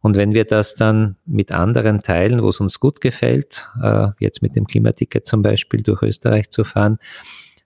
Und 0.00 0.16
wenn 0.16 0.32
wir 0.32 0.44
das 0.44 0.74
dann 0.74 1.16
mit 1.26 1.52
anderen 1.52 2.00
teilen, 2.00 2.42
wo 2.42 2.48
es 2.48 2.60
uns 2.60 2.80
gut 2.80 3.00
gefällt, 3.00 3.68
äh, 3.82 4.08
jetzt 4.20 4.42
mit 4.42 4.56
dem 4.56 4.66
Klimaticket 4.66 5.26
zum 5.26 5.42
Beispiel 5.42 5.82
durch 5.82 6.02
Österreich 6.02 6.50
zu 6.50 6.64
fahren, 6.64 6.98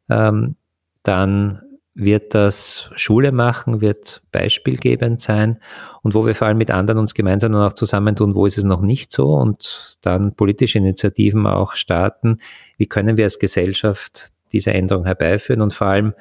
ähm, 0.09 0.57
dann 1.03 1.63
wird 1.99 2.33
das 2.33 2.91
Schule 2.95 3.33
machen, 3.33 3.81
wird 3.81 4.23
beispielgebend 4.31 5.21
sein 5.21 5.59
und 6.03 6.15
wo 6.15 6.25
wir 6.25 6.37
vor 6.37 6.47
allem 6.47 6.59
mit 6.59 6.71
anderen 6.71 7.01
uns 7.01 7.13
gemeinsam 7.13 7.53
dann 7.53 7.63
auch 7.63 7.73
zusammentun, 7.73 8.37
wo 8.37 8.47
ist 8.47 8.57
es 8.57 8.63
noch 8.63 8.83
nicht 8.83 9.11
so 9.11 9.35
und 9.35 9.99
dann 10.01 10.37
politische 10.37 10.79
Initiativen 10.79 11.45
auch 11.47 11.75
starten. 11.75 12.39
Wie 12.77 12.87
können 12.87 13.17
wir 13.17 13.25
als 13.25 13.41
Gesellschaft 13.41 14.29
diese 14.53 14.73
Änderung 14.73 15.07
herbeiführen 15.07 15.61
und 15.61 15.75
vor 15.75 15.89
allem 15.89 16.15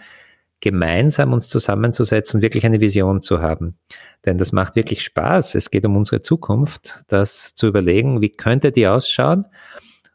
gemeinsam 0.61 1.31
uns 1.31 1.47
zusammenzusetzen, 1.47 2.41
wirklich 2.41 2.65
eine 2.65 2.81
Vision 2.81 3.21
zu 3.21 3.41
haben. 3.41 3.77
Denn 4.25 4.39
das 4.39 4.51
macht 4.51 4.75
wirklich 4.75 5.03
Spaß. 5.03 5.53
Es 5.53 5.69
geht 5.69 5.85
um 5.85 5.95
unsere 5.95 6.23
Zukunft, 6.23 7.03
das 7.07 7.53
zu 7.53 7.67
überlegen, 7.67 8.21
wie 8.21 8.31
könnte 8.31 8.71
die 8.71 8.87
ausschauen. 8.87 9.45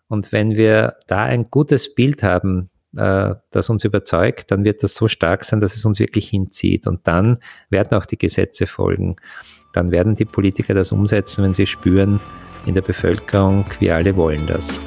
Und 0.08 0.32
wenn 0.32 0.56
wir 0.56 0.96
da 1.06 1.22
ein 1.22 1.44
gutes 1.50 1.94
Bild 1.94 2.24
haben, 2.24 2.70
äh, 2.96 3.34
das 3.50 3.70
uns 3.70 3.84
überzeugt, 3.84 4.50
dann 4.50 4.64
wird 4.64 4.82
das 4.82 4.94
so 4.94 5.08
stark 5.08 5.44
sein, 5.44 5.60
dass 5.60 5.76
es 5.76 5.84
uns 5.84 5.98
wirklich 5.98 6.28
hinzieht. 6.28 6.86
Und 6.86 7.06
dann 7.06 7.38
werden 7.70 7.96
auch 7.96 8.06
die 8.06 8.18
Gesetze 8.18 8.66
folgen. 8.66 9.16
Dann 9.72 9.90
werden 9.90 10.14
die 10.14 10.24
Politiker 10.24 10.74
das 10.74 10.92
umsetzen, 10.92 11.44
wenn 11.44 11.54
sie 11.54 11.66
spüren, 11.66 12.20
in 12.66 12.74
der 12.74 12.82
Bevölkerung, 12.82 13.64
wir 13.80 13.96
alle 13.96 14.14
wollen 14.16 14.46
das. 14.46 14.78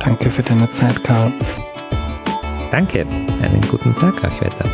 Danke 0.00 0.30
für 0.30 0.42
deine 0.42 0.70
Zeit, 0.72 1.04
Karl. 1.04 1.32
Danke, 2.70 3.00
einen 3.42 3.60
guten 3.68 3.94
Tag 3.94 4.24
euch 4.24 4.40
weiter. 4.40 4.64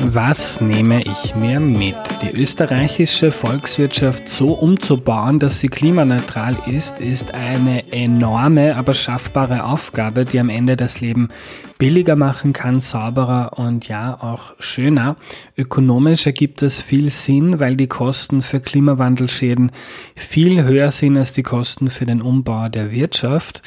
Was 0.00 0.60
nehme 0.60 1.02
ich 1.02 1.34
mir 1.34 1.58
mit? 1.58 1.96
Die 2.20 2.30
österreichische 2.30 3.32
Volkswirtschaft 3.32 4.28
so 4.28 4.52
umzubauen, 4.52 5.38
dass 5.38 5.60
sie 5.60 5.68
klimaneutral 5.68 6.58
ist, 6.66 7.00
ist 7.00 7.32
eine 7.32 7.92
enorme, 7.92 8.76
aber 8.76 8.92
schaffbare 8.92 9.64
Aufgabe, 9.64 10.26
die 10.26 10.38
am 10.38 10.50
Ende 10.50 10.76
das 10.76 11.00
Leben 11.00 11.30
billiger 11.78 12.14
machen 12.14 12.52
kann, 12.52 12.80
sauberer 12.80 13.58
und 13.58 13.88
ja 13.88 14.18
auch 14.20 14.54
schöner. 14.58 15.16
Ökonomisch 15.56 16.26
ergibt 16.26 16.60
das 16.60 16.80
viel 16.80 17.10
Sinn, 17.10 17.58
weil 17.58 17.76
die 17.76 17.88
Kosten 17.88 18.42
für 18.42 18.60
Klimawandelschäden 18.60 19.72
viel 20.14 20.64
höher 20.64 20.90
sind 20.90 21.16
als 21.16 21.32
die 21.32 21.42
Kosten 21.42 21.88
für 21.88 22.04
den 22.04 22.20
Umbau 22.20 22.68
der 22.68 22.92
Wirtschaft. 22.92 23.62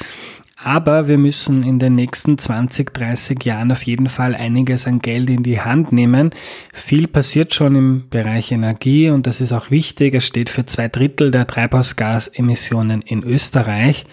Aber 0.62 1.08
wir 1.08 1.16
müssen 1.16 1.62
in 1.62 1.78
den 1.78 1.94
nächsten 1.94 2.36
20, 2.36 2.92
30 2.92 3.42
Jahren 3.44 3.72
auf 3.72 3.82
jeden 3.84 4.08
Fall 4.08 4.34
einiges 4.34 4.86
an 4.86 4.98
Geld 4.98 5.30
in 5.30 5.42
die 5.42 5.62
Hand 5.62 5.90
nehmen. 5.90 6.30
Viel 6.74 7.08
passiert 7.08 7.54
schon 7.54 7.74
im 7.76 8.08
Bereich 8.10 8.52
Energie 8.52 9.08
und 9.08 9.26
das 9.26 9.40
ist 9.40 9.52
auch 9.52 9.70
wichtig. 9.70 10.14
Es 10.14 10.26
steht 10.26 10.50
für 10.50 10.66
zwei 10.66 10.88
Drittel 10.88 11.30
der 11.30 11.46
Treibhausgasemissionen 11.46 13.00
in 13.00 13.22
Österreich. 13.22 14.04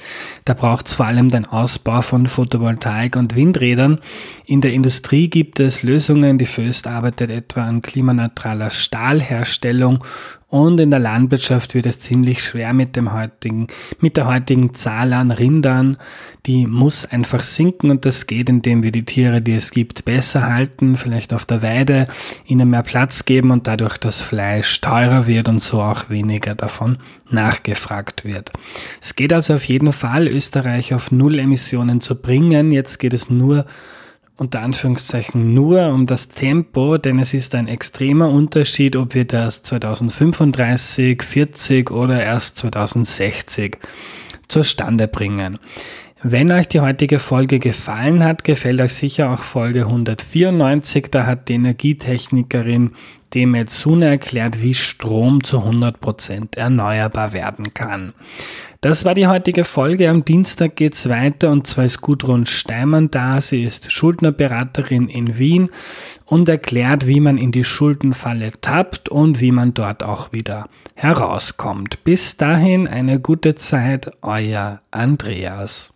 Da 0.46 0.54
braucht 0.54 0.88
es 0.88 0.94
vor 0.94 1.08
allem 1.08 1.28
den 1.28 1.46
Ausbau 1.46 2.02
von 2.02 2.28
Photovoltaik 2.28 3.18
und 3.18 3.36
Windrädern. 3.36 4.00
In 4.46 4.62
der 4.62 4.72
Industrie 4.72 5.30
gibt 5.30 5.60
es 5.60 5.84
Lösungen. 5.84 6.38
Die 6.38 6.46
Föst 6.46 6.88
arbeitet 6.88 7.30
etwa 7.30 7.66
an 7.66 7.82
klimaneutraler 7.82 8.70
Stahlherstellung 8.70 10.02
und 10.50 10.80
in 10.80 10.92
der 10.92 11.00
Landwirtschaft 11.00 11.74
wird 11.74 11.86
es 11.88 12.00
ziemlich 12.00 12.42
schwer 12.42 12.72
mit 12.72 12.96
dem 12.96 13.12
heutigen, 13.12 13.68
mit 14.00 14.16
der 14.16 14.28
heutigen 14.28 14.74
Zahl 14.74 15.12
an 15.12 15.32
Rindern. 15.32 15.98
Die 16.46 16.66
muss 16.66 17.06
einfach 17.06 17.44
sinken 17.44 17.92
und 17.92 18.06
das 18.06 18.28
geht, 18.28 18.48
indem 18.48 18.82
wir 18.82 18.94
die 18.94 19.04
Tiere, 19.04 19.42
die 19.42 19.54
es 19.54 19.72
gibt, 19.72 20.06
besser 20.06 20.48
halten, 20.48 20.96
vielleicht 20.96 21.34
auf 21.34 21.46
der 21.46 21.62
Weide, 21.62 22.08
ihnen 22.46 22.70
mehr 22.70 22.84
Platz 22.84 23.26
geben 23.26 23.52
und 23.52 23.68
dadurch 23.68 23.98
das 23.98 24.22
Fleisch 24.22 24.80
teurer 24.80 25.28
wird 25.28 25.50
und 25.50 25.62
so 25.62 25.82
auch 25.82 26.10
weniger 26.10 26.56
davon 26.56 26.98
nachgefragt 27.30 28.24
wird. 28.24 28.54
Es 29.02 29.16
geht 29.16 29.34
also 29.34 29.56
auf 29.56 29.66
jeden 29.66 29.92
Fall, 29.92 30.30
Österreich 30.30 30.94
auf 30.94 31.12
Null 31.12 31.40
Emissionen 31.40 32.00
zu 32.00 32.16
bringen. 32.16 32.72
Jetzt 32.72 33.00
geht 33.00 33.14
es 33.14 33.30
nur 33.30 33.66
unter 34.38 34.62
Anführungszeichen 34.62 35.54
nur 35.54 35.88
um 35.90 36.06
das 36.06 36.30
Tempo, 36.30 36.98
denn 36.98 37.20
es 37.20 37.34
ist 37.34 37.56
ein 37.56 37.68
extremer 37.68 38.30
Unterschied, 38.30 38.96
ob 38.96 39.16
wir 39.16 39.26
das 39.26 39.64
2035, 39.64 41.24
40 41.24 41.92
oder 41.92 42.24
erst 42.24 42.58
2060 42.58 43.78
zustande 44.48 45.08
bringen. 45.08 45.60
Wenn 46.24 46.52
euch 46.52 46.68
die 46.68 46.80
heutige 46.80 47.20
Folge 47.20 47.60
gefallen 47.60 48.24
hat, 48.24 48.44
gefällt 48.44 48.82
euch 48.82 48.94
sicher 48.94 49.32
auch 49.32 49.42
Folge 49.42 49.82
194. 49.82 51.08
Da 51.12 51.28
hat 51.28 51.48
die 51.48 51.54
Energietechnikerin 51.54 52.92
Demet 53.34 53.70
Sune 53.70 54.08
erklärt, 54.08 54.64
wie 54.64 54.74
Strom 54.74 55.44
zu 55.44 55.60
100% 55.60 56.58
erneuerbar 56.58 57.34
werden 57.34 57.74
kann. 57.74 58.14
Das 58.82 59.06
war 59.06 59.16
die 59.16 59.26
heutige 59.26 59.64
Folge. 59.64 60.08
Am 60.10 60.24
Dienstag 60.24 60.76
geht's 60.76 61.10
weiter 61.10 61.50
und 61.50 61.66
zwar 61.66 61.86
ist 61.86 62.02
Gudrun 62.02 62.46
Steimann 62.46 63.10
da. 63.10 63.42
Sie 63.42 63.64
ist 63.64 63.92
Schuldnerberaterin 63.92 65.10
in 65.10 65.40
Wien 65.40 65.70
und 66.26 66.48
erklärt, 66.48 67.08
wie 67.08 67.20
man 67.20 67.40
in 67.40 67.52
die 67.52 67.64
Schuldenfalle 67.64 68.52
tappt 68.62 69.10
und 69.10 69.42
wie 69.42 69.52
man 69.52 69.74
dort 69.74 70.04
auch 70.04 70.32
wieder 70.32 70.70
herauskommt. 70.94 72.04
Bis 72.04 72.38
dahin 72.38 72.88
eine 72.88 73.20
gute 73.20 73.56
Zeit, 73.56 74.12
euer 74.22 74.82
Andreas. 74.92 75.92